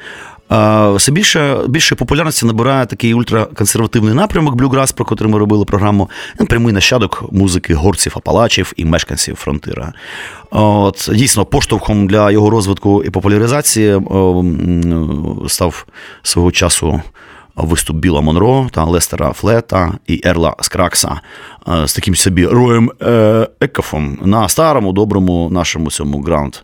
[0.94, 6.10] Все більше більше популярності набирає такий ультраконсервативний напрямок блюграс, про котрий ми робили програму.
[6.40, 9.92] Він прямий нащадок музики горців, апалачів і мешканців фронтира.
[10.50, 14.00] От, дійсно, поштовхом для його розвитку і популяризації е,
[15.48, 15.86] став
[16.22, 17.02] свого часу
[17.56, 21.20] виступ Біла Монро та Лестера Флета і Ерла Скракса
[21.68, 26.56] е, з таким собі Роєм е, Екафом на старому, доброму нашому цьому граунд.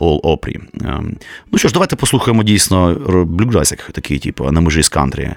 [0.00, 0.56] All Опрі.
[0.84, 1.16] Ем,
[1.52, 2.96] Ну що ж, давайте послухаємо дійсно
[3.28, 5.30] блюграсик, такий, типу, на межі з кантрі.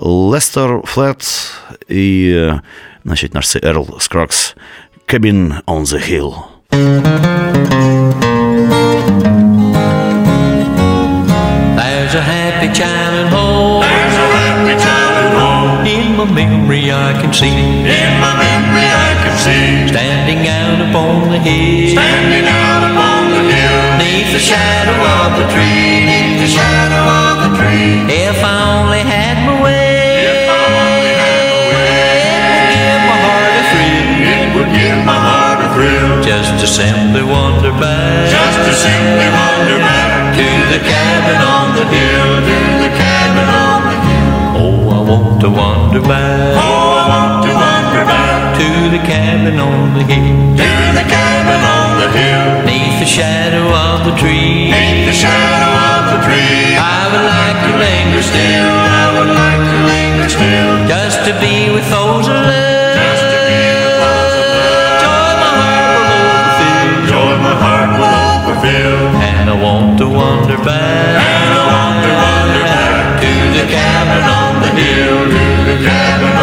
[0.00, 1.50] Лестер Флет
[1.88, 2.60] і, е,
[3.04, 4.56] значить, наш цей Ерл Скракс
[5.08, 6.34] Cabin on the Hill.
[11.78, 13.82] There's a happy child at home.
[13.82, 15.86] There's a happy child at home.
[15.86, 17.58] In my memory I can see
[18.00, 19.88] In my memory I can see.
[19.92, 21.92] standing out upon the hill.
[21.96, 22.67] Standing out
[24.38, 26.06] the shadow of the tree.
[26.06, 28.06] Beneath the shadow of the tree.
[28.06, 32.70] If I only had my way, If I only had my way.
[32.70, 34.06] give my heart a thrill.
[34.30, 36.22] It would give my heart a thrill.
[36.22, 41.84] Just to simply wander back Just to simply wander back to the cabin on the
[41.90, 42.30] hill.
[42.46, 44.30] to the cabin on the hill.
[44.62, 49.58] Oh, I want to wander back Oh, I want to wander back to the cabin
[49.58, 50.47] on the hill.
[51.48, 52.64] Cabin on the hill.
[52.68, 54.68] Neath the shadow of the tree.
[54.68, 56.76] Beneath the shadow of the tree.
[56.76, 58.68] I would like to linger still.
[58.68, 60.72] I would like to linger still.
[60.88, 62.96] Just to be with those I love.
[63.00, 65.08] Just to be with those I love.
[65.08, 67.08] Joy my heart will overfill.
[67.08, 69.00] Joy my heart will overfill.
[69.32, 71.16] And I want to wander back.
[71.16, 75.18] And I want to wander back to the cabin on the hill.
[75.32, 76.37] to the cabin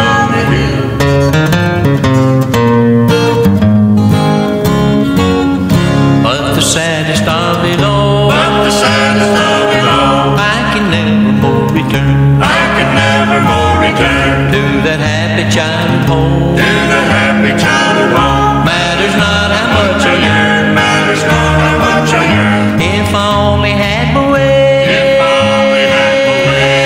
[7.16, 12.42] saddest of it all, But the saddest of it all, I can never more return
[12.42, 16.56] I can never more return to that happy childhood home.
[16.56, 18.64] to the happy child at home.
[18.68, 20.74] Matters not how much I yearn.
[20.76, 22.80] matters not how much I yearn.
[22.84, 26.76] If I only had my way, If I only had my way,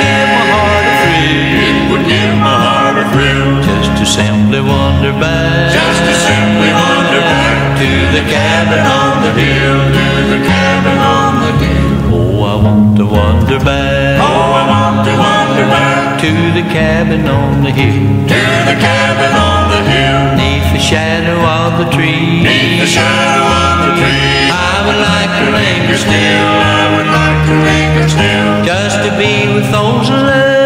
[0.00, 1.92] give my heart a thrill.
[1.96, 3.48] it give my heart a thrill.
[3.68, 5.76] Just to simply wander back.
[5.76, 8.80] Just to simply wander back to the cabin
[9.28, 9.78] the hill.
[9.96, 11.96] to the cabin on the hill.
[12.14, 17.26] Oh, I want to wander back Oh, I want to wander back to the cabin
[17.28, 18.08] on the hill.
[18.32, 20.20] to the cabin on the hill.
[20.40, 22.42] Neath the shadow of the tree.
[22.42, 24.48] Beneath the shadow of the tree.
[24.48, 26.48] I would like to linger still.
[26.72, 28.48] I would like to linger still.
[28.64, 30.57] Just to be with those I love.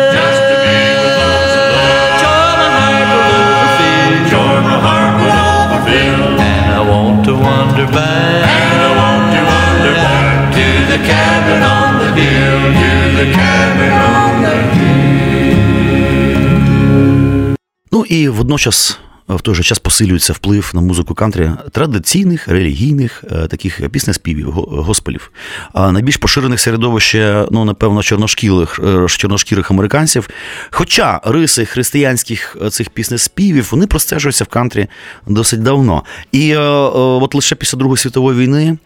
[17.92, 18.98] Ну і водночас.
[19.28, 24.82] В той же час посилюється вплив на музику кантрі традиційних релігійних е, таких піснеспівів, го-
[24.82, 25.30] госпелів.
[25.72, 30.28] А найбільш поширених середовище, ну напевно, чорношкірих, е, чорношкірих американців.
[30.70, 34.86] Хоча риси християнських е, цих піснеспівів вони простежуються в кантрі
[35.26, 36.02] досить давно.
[36.32, 38.78] І от лише після Другої світової війни.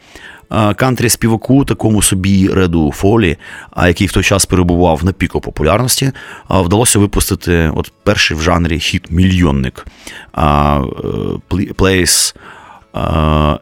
[0.53, 3.37] Е, Кантрі співаку, такому собі Реду Фолі,
[3.71, 6.13] а який в той час перебував на піку популярності,
[6.51, 9.87] вдалося випустити от перший в жанрі хіт мільйонник
[10.33, 12.35] а, е, Peace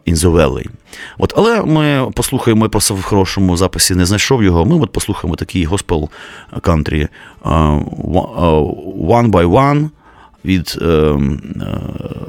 [0.07, 0.67] in the Valley.
[1.19, 4.65] От, але ми послухаємо, я просто в хорошому записі не знайшов його.
[4.65, 6.09] Ми от послухаємо такий госпел
[6.61, 7.09] кантрі
[7.45, 9.89] One by One
[10.45, 11.19] від е, е,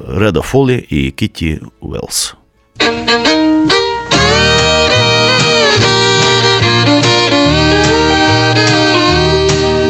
[0.08, 2.34] Реда Фолі і Кітті Уелс.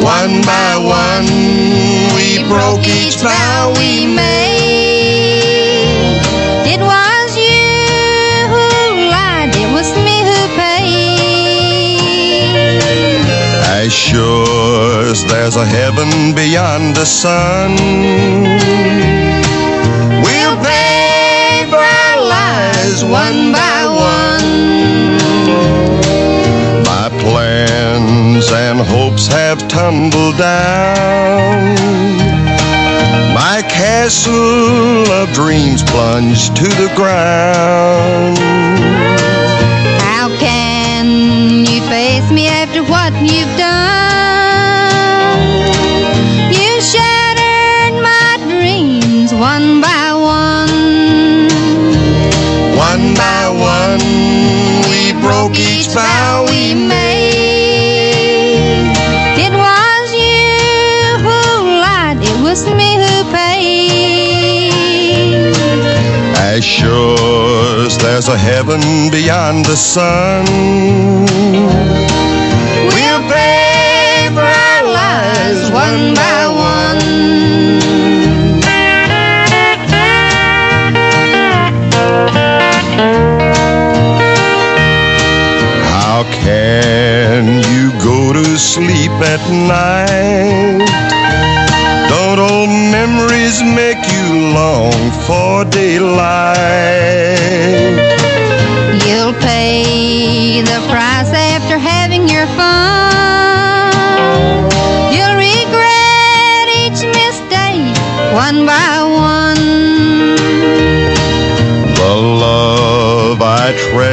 [0.07, 1.27] One by one,
[2.15, 5.35] we broke each vow we made.
[6.65, 8.65] It was you who
[9.11, 10.87] lied, it was me who paid.
[13.83, 17.75] As sure as there's a heaven beyond the sun,
[20.23, 24.47] we'll pay our lies one by one.
[27.09, 31.75] My plans and hopes have tumbled down.
[33.33, 38.37] My castle of dreams plunged to the ground.
[40.01, 45.39] How can you face me after what you've done?
[46.51, 51.47] You shattered my dreams one by one.
[52.75, 54.01] One by one,
[54.89, 56.46] we broke each vow
[66.97, 67.67] sure
[67.99, 68.81] there's a heaven
[69.11, 70.45] beyond the sun,
[72.91, 73.21] we'll
[74.35, 76.41] for our lies one by
[76.73, 77.01] one.
[85.93, 89.43] How can you go to sleep at
[89.75, 90.87] night?
[92.09, 94.27] Don't old memories make you
[94.59, 96.56] long for daylight?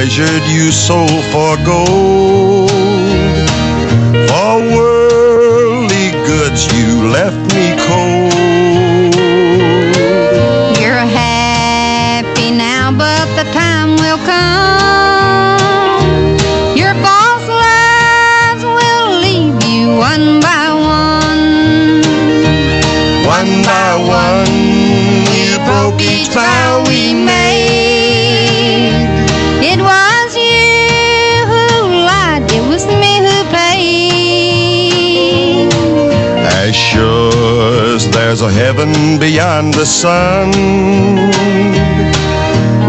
[0.04, 2.70] Treasured you sold for gold.
[4.28, 7.43] For worldly goods you left
[38.44, 40.50] a heaven beyond the sun,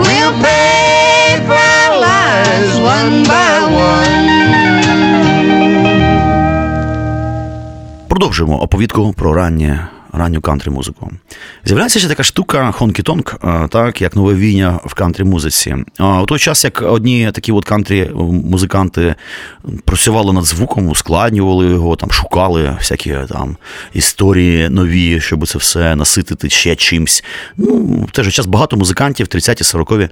[0.01, 4.25] we'll pay for our lives one by one.
[8.07, 9.87] Продовжуємо оповідку про раннє.
[10.13, 11.04] Ранню кантрі музику.
[11.67, 15.75] З'являється ще така штука хонкі-тонк, е, так, як нововіння в кантрі музиці.
[16.21, 18.11] У той час, як одні такі от кантрі
[18.49, 19.15] музиканти
[19.85, 23.57] працювали над звуком, ускладнювали його, там, шукали всякі там
[23.93, 27.23] історії нові, щоб це все наситити ще чимсь.
[27.57, 27.75] Ну,
[28.07, 30.09] в той же час багато музикантів, 30-ті, 40-ві,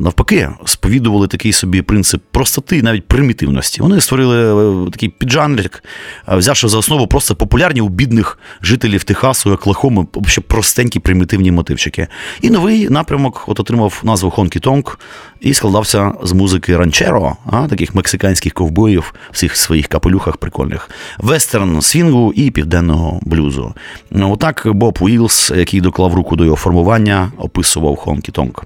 [0.00, 3.82] навпаки, сповідували такий собі принцип простоти, навіть примітивності.
[3.82, 5.84] Вони створили е, такий піджанрик,
[6.28, 12.06] е, взявши за основу просто популярні у бідних жителів Техасу, Оклахоми, ще простенькі примітивні мотивчики.
[12.40, 14.98] І новий напрямок от отримав назву Хонкі Тонг
[15.40, 22.32] і складався з музики ранчеро, а, таких мексиканських ковбоїв, всіх своїх капелюхах прикольних, вестерн свінгу
[22.32, 23.74] і південного блюзу.
[24.10, 28.64] Ну, Отак Боб Уілс, який доклав руку до його формування, описував Хонкі Тонг.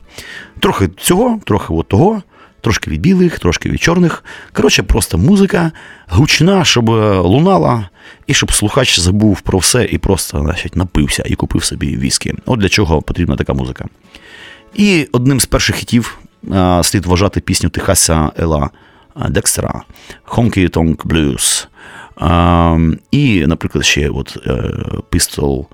[0.61, 2.23] Трохи цього, трохи от того.
[2.61, 4.25] Трошки від білих, трошки від чорних.
[4.53, 5.73] Коротше, просто музика
[6.09, 7.89] гучна, щоб лунала,
[8.27, 12.35] і щоб слухач забув про все і просто значить, напився і купив собі віскі.
[12.47, 13.85] От для чого потрібна така музика.
[14.75, 16.19] І одним з перших хітів
[16.53, 18.71] а, слід вважати пісню Техаса Ела
[19.29, 19.83] Декстера
[20.27, 21.67] Honky Tonk Blues.
[22.17, 22.79] А,
[23.11, 24.51] і, наприклад, ще от е,
[25.11, 25.67] Pistol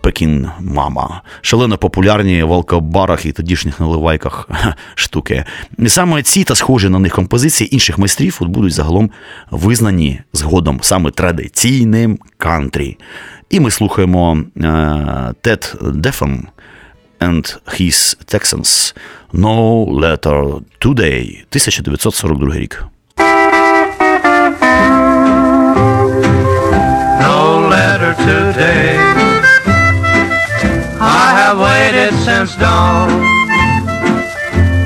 [0.00, 1.22] Packin' Mama.
[1.40, 4.48] Шалено популярні в алкобарах і тодішніх наливайках
[4.94, 5.44] штуки.
[5.78, 9.10] І саме ці та схожі на них композиції інших майстрів от будуть загалом
[9.50, 12.98] визнані згодом саме традиційним кантрі.
[13.50, 14.42] І ми слухаємо
[15.40, 16.48] Тед Дефен
[17.20, 18.94] and His Texans
[19.34, 22.84] No Letter Today 1942 рік.
[27.20, 29.31] No letter today.
[31.04, 33.10] I have waited since dawn.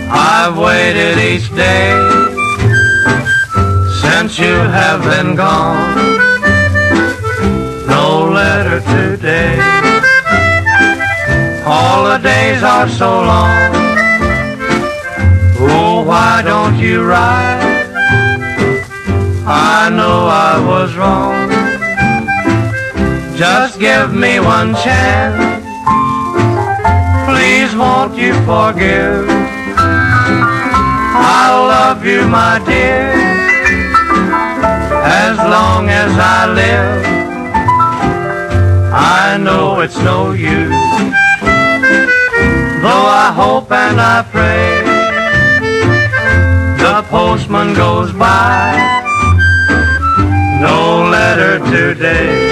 [0.08, 1.92] I've waited each day
[4.00, 5.94] since you have been gone.
[7.86, 9.58] No letter today.
[11.66, 13.72] All the days are so long.
[15.58, 17.86] Oh, why don't you write?
[19.46, 21.50] I know I was wrong.
[23.36, 25.55] Just give me one chance.
[27.78, 29.28] Won't you forgive?
[31.28, 33.12] I'll love you, my dear,
[35.04, 37.04] as long as I live.
[38.94, 40.70] I know it's no use,
[42.80, 44.82] though I hope and I pray.
[46.78, 48.72] The postman goes by,
[50.62, 52.45] no letter today.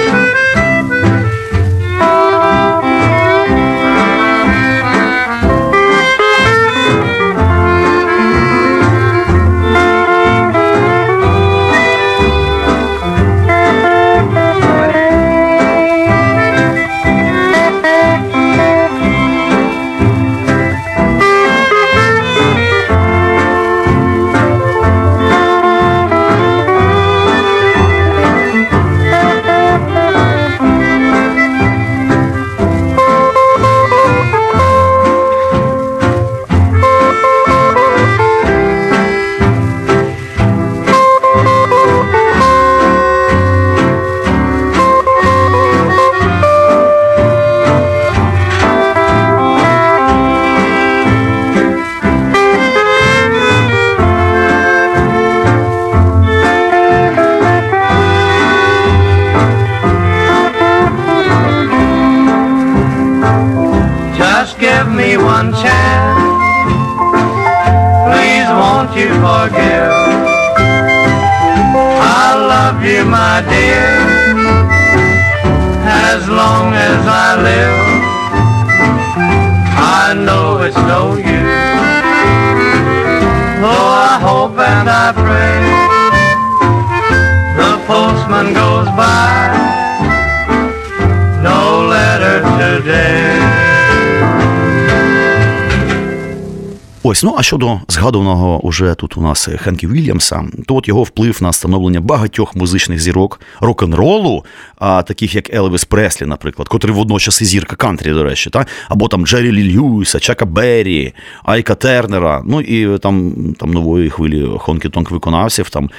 [77.45, 77.74] Live.
[97.25, 101.53] Ну а щодо згадуваного уже тут у нас Хенкі Вільямса, то от його вплив на
[101.53, 104.45] становлення багатьох музичних зірок рок-н-ролу,
[104.77, 108.65] а таких як Елвіс Преслі, наприклад, котрий водночас і зірка кантрі, до речі, та?
[108.89, 111.13] або там Джері Лі Льюіса, Чака Беррі,
[111.43, 115.69] Айка Тернера, ну і там там нової хвилі Хонкі Тонк виконавців.
[115.69, 115.89] Там,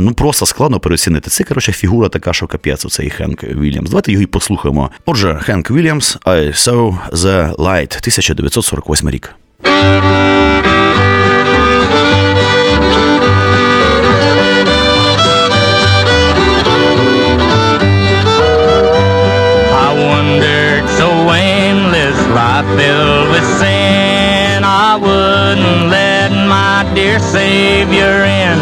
[0.00, 1.30] Ну просто складно переоцінити.
[1.30, 3.90] Це коротше фігура така, що капець, оцей Хенк Вільямс.
[3.90, 4.90] Давайте його і послухаємо.
[5.06, 9.34] Отже, Хенк Вільямс, I Saw the Light, 1948 рік.
[9.64, 9.70] I
[19.94, 24.64] wandered so aimless, life filled with sin.
[24.64, 28.58] I wouldn't let my dear Savior in.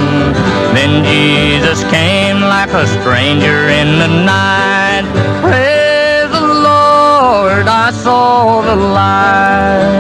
[0.75, 5.05] Then Jesus came like a stranger in the night.
[5.43, 10.00] Praise the Lord, I saw the light.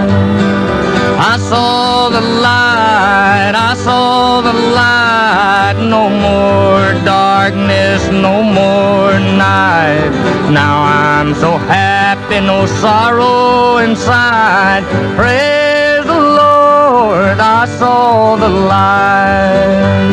[4.70, 5.76] Light.
[5.96, 10.10] No more darkness, no more night.
[10.50, 14.82] Now I'm so happy, no sorrow inside.
[15.16, 20.10] Praise the Lord, I saw the light.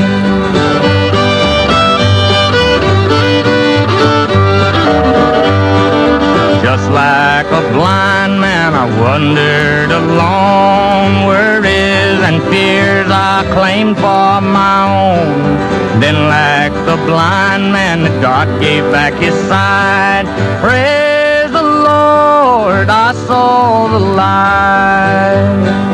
[6.64, 14.78] Just like a blind man, I wandered along worries and fears I claimed for my
[15.06, 16.00] own.
[16.00, 20.26] Then, like the blind man, God gave back his sight.
[20.62, 25.88] Praise the Lord, I saw the light.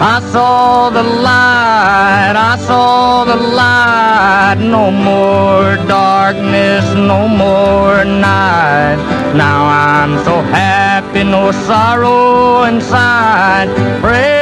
[0.00, 4.58] I saw the light, I saw the light.
[4.58, 8.98] No more darkness, no more night.
[9.36, 13.68] Now I'm so happy, no sorrow inside.
[14.00, 14.41] Praise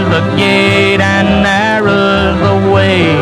[0.11, 3.15] the gate and narrow's the way.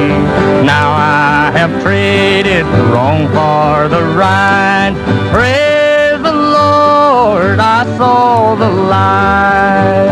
[0.66, 4.94] Now I have traded the wrong for the right.
[5.32, 10.10] Praise the Lord, I saw the light.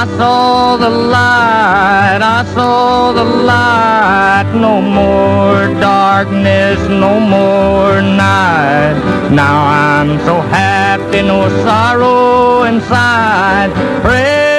[0.00, 4.48] I saw the light, I saw the light.
[4.66, 8.96] No more darkness, no more night.
[9.30, 13.70] Now I'm so happy, no sorrow inside.
[14.02, 14.53] Praise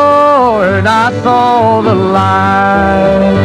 [0.00, 3.40] Lord, I saw the light.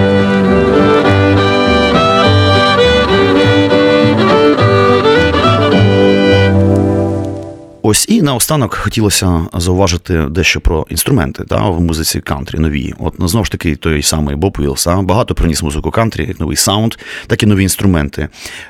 [7.88, 12.94] Ось і наостанок хотілося зауважити дещо про інструменти та, в музиці кантрі нові.
[13.00, 16.40] От ну, знову ж таки, той самий Боб Вілс, а, багато приніс музику кантрі, як
[16.40, 16.96] новий саунд,
[17.28, 18.30] так і нові інструменти.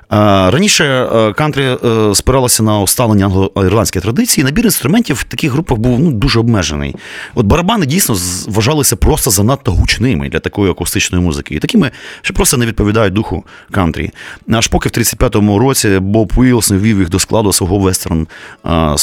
[0.10, 4.44] Раніше е, кантрі е, спиралося на усталення англо-ірландської традиції.
[4.44, 6.96] Набір інструментів в таких групах був ну, дуже обмежений.
[7.36, 8.16] От барабани дійсно
[8.48, 11.56] вважалися просто занадто гучними для такої акустичної музики.
[11.56, 11.92] І такими,
[12.22, 14.12] що просто не відповідають духу кантрі.
[14.52, 18.28] Аж поки в 35-му році Боб Вілс не ввів їх до складу свого вестерн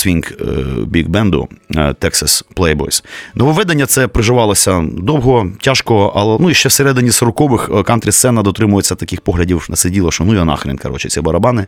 [0.03, 0.45] свінг е,
[0.87, 3.05] біг бенду е, Texas Playboys.
[3.35, 9.21] Нововведення це приживалося довго, тяжко, але ну і ще всередині 40-х кантрі сцена дотримується таких
[9.21, 11.67] поглядів на це діло, що ну я нахрен, коротше, ці барабани.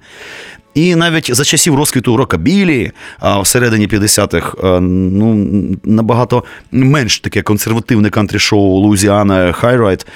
[0.75, 5.49] І навіть за часів розквіту рокабілі, а всередині 50-х, е, ну,
[5.85, 10.07] набагато менш таке консервативне кантрі-шоу Louisiana Hayride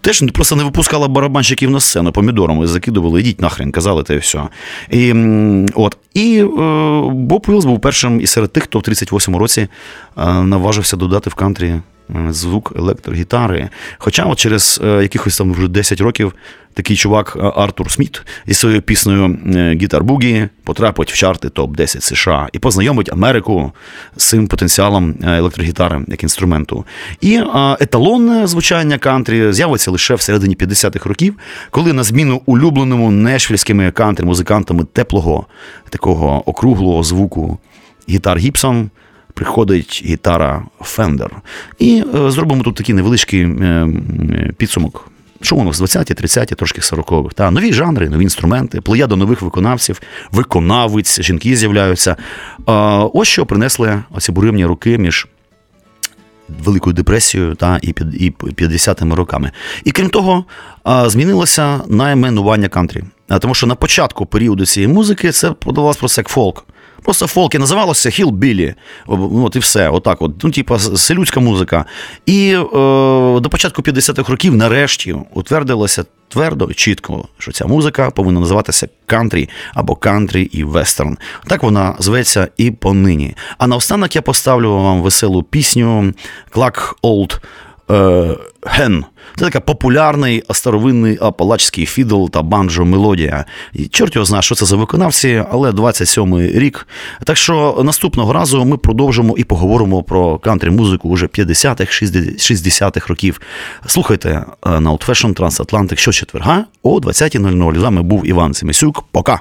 [0.00, 4.42] теж просто не випускала барабанщиків на сцену помідорами, закидували, ідіть нахрен, казали те і все.
[4.90, 5.14] І,
[5.74, 5.96] от.
[6.14, 6.46] і е,
[7.10, 9.68] Боб Уілс був першим і серед тих, хто в 38-му році
[10.16, 11.82] наважився додати в кантрі е,
[12.30, 13.68] звук електрогітари.
[13.98, 16.32] Хоча от через е, якихось там вже 10 років
[16.76, 19.38] такий чувак е, Артур Сміт із своєю піснею
[19.80, 23.72] Гітар Бугі потрапить в чарти топ-10 США і познайомить Америку
[24.16, 26.84] з цим потенціалом електрогітари як інструменту.
[27.20, 27.40] І
[27.80, 31.34] еталонне звучання кантрі з'явиться лише в середині 50-х років,
[31.70, 35.46] коли на зміну улюбленому нешвільськими кантрі-музикантами теплого,
[35.90, 37.58] такого округлого звуку
[38.08, 38.90] гітар Гібсон
[39.34, 41.28] приходить гітара Fender.
[41.78, 43.88] І е, зробимо тут такий невеличкий е,
[44.56, 45.10] підсумок.
[45.46, 47.34] Що воно з 20-ті, 30-ті, трошки 40-х.
[47.34, 50.00] Та, нові жанри, нові інструменти, плеяда нових виконавців,
[50.32, 52.16] виконавиць, жінки з'являються.
[52.66, 55.26] А, Ось що принесли оці буривні роки між
[56.64, 59.50] Великою депресією та і 50-ми роками.
[59.84, 60.44] І крім того,
[61.06, 63.04] змінилося найменування кантрі.
[63.40, 66.66] Тому що на початку періоду цієї музики це подавалось просто як фолк.
[67.06, 68.74] Просто фолки називалося Хілбілі.
[69.06, 69.88] От і все.
[69.88, 70.44] Отак от.
[70.44, 71.84] Ну, типа, селюдська музика.
[72.26, 72.60] І е,
[73.40, 79.96] до початку 50-х років, нарешті, утвердилося твердо чітко, що ця музика повинна називатися кантрі або
[79.96, 81.18] кантрі і вестерн.
[81.46, 83.36] Так вона зветься і понині.
[83.58, 86.14] А наостанок я поставлю вам веселу пісню
[86.50, 87.40] Cluck Old
[88.62, 89.04] Hen.
[89.36, 93.44] Це така популярний старовинний апалачський фідл та банджо мелодія.
[93.90, 96.86] Чорт його знає, що це за виконавці, але 27-й рік.
[97.24, 103.40] Так що наступного разу ми продовжимо і поговоримо про кантрі-музику уже 50-х, 60-х років.
[103.86, 107.78] Слухайте е, на Old Fashion Transatlantic щочетверга о 20.00.
[107.78, 109.04] З вами був Іван Семисюк.
[109.12, 109.40] Пока!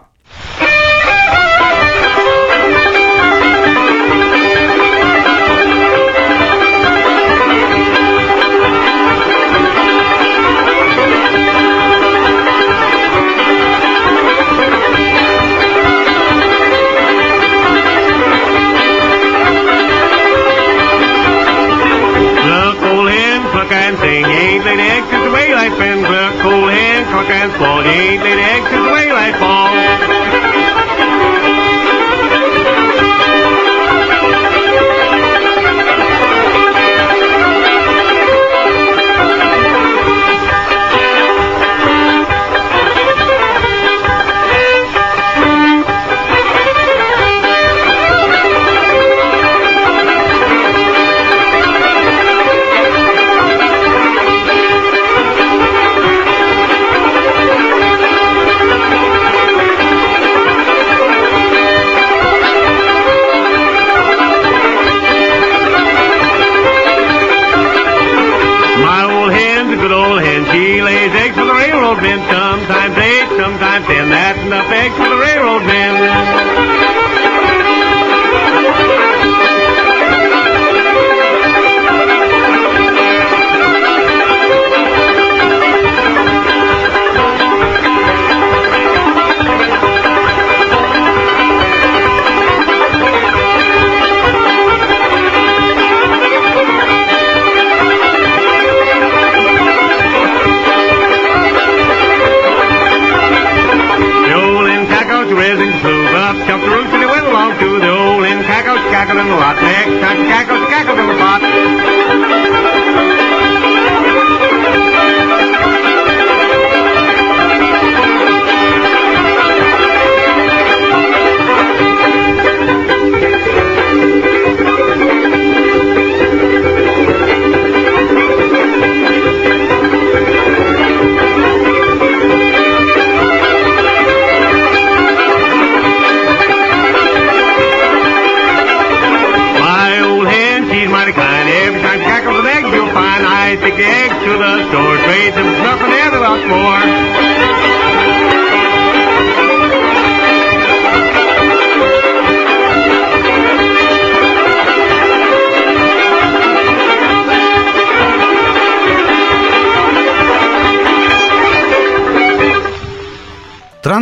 [27.95, 28.24] Ain't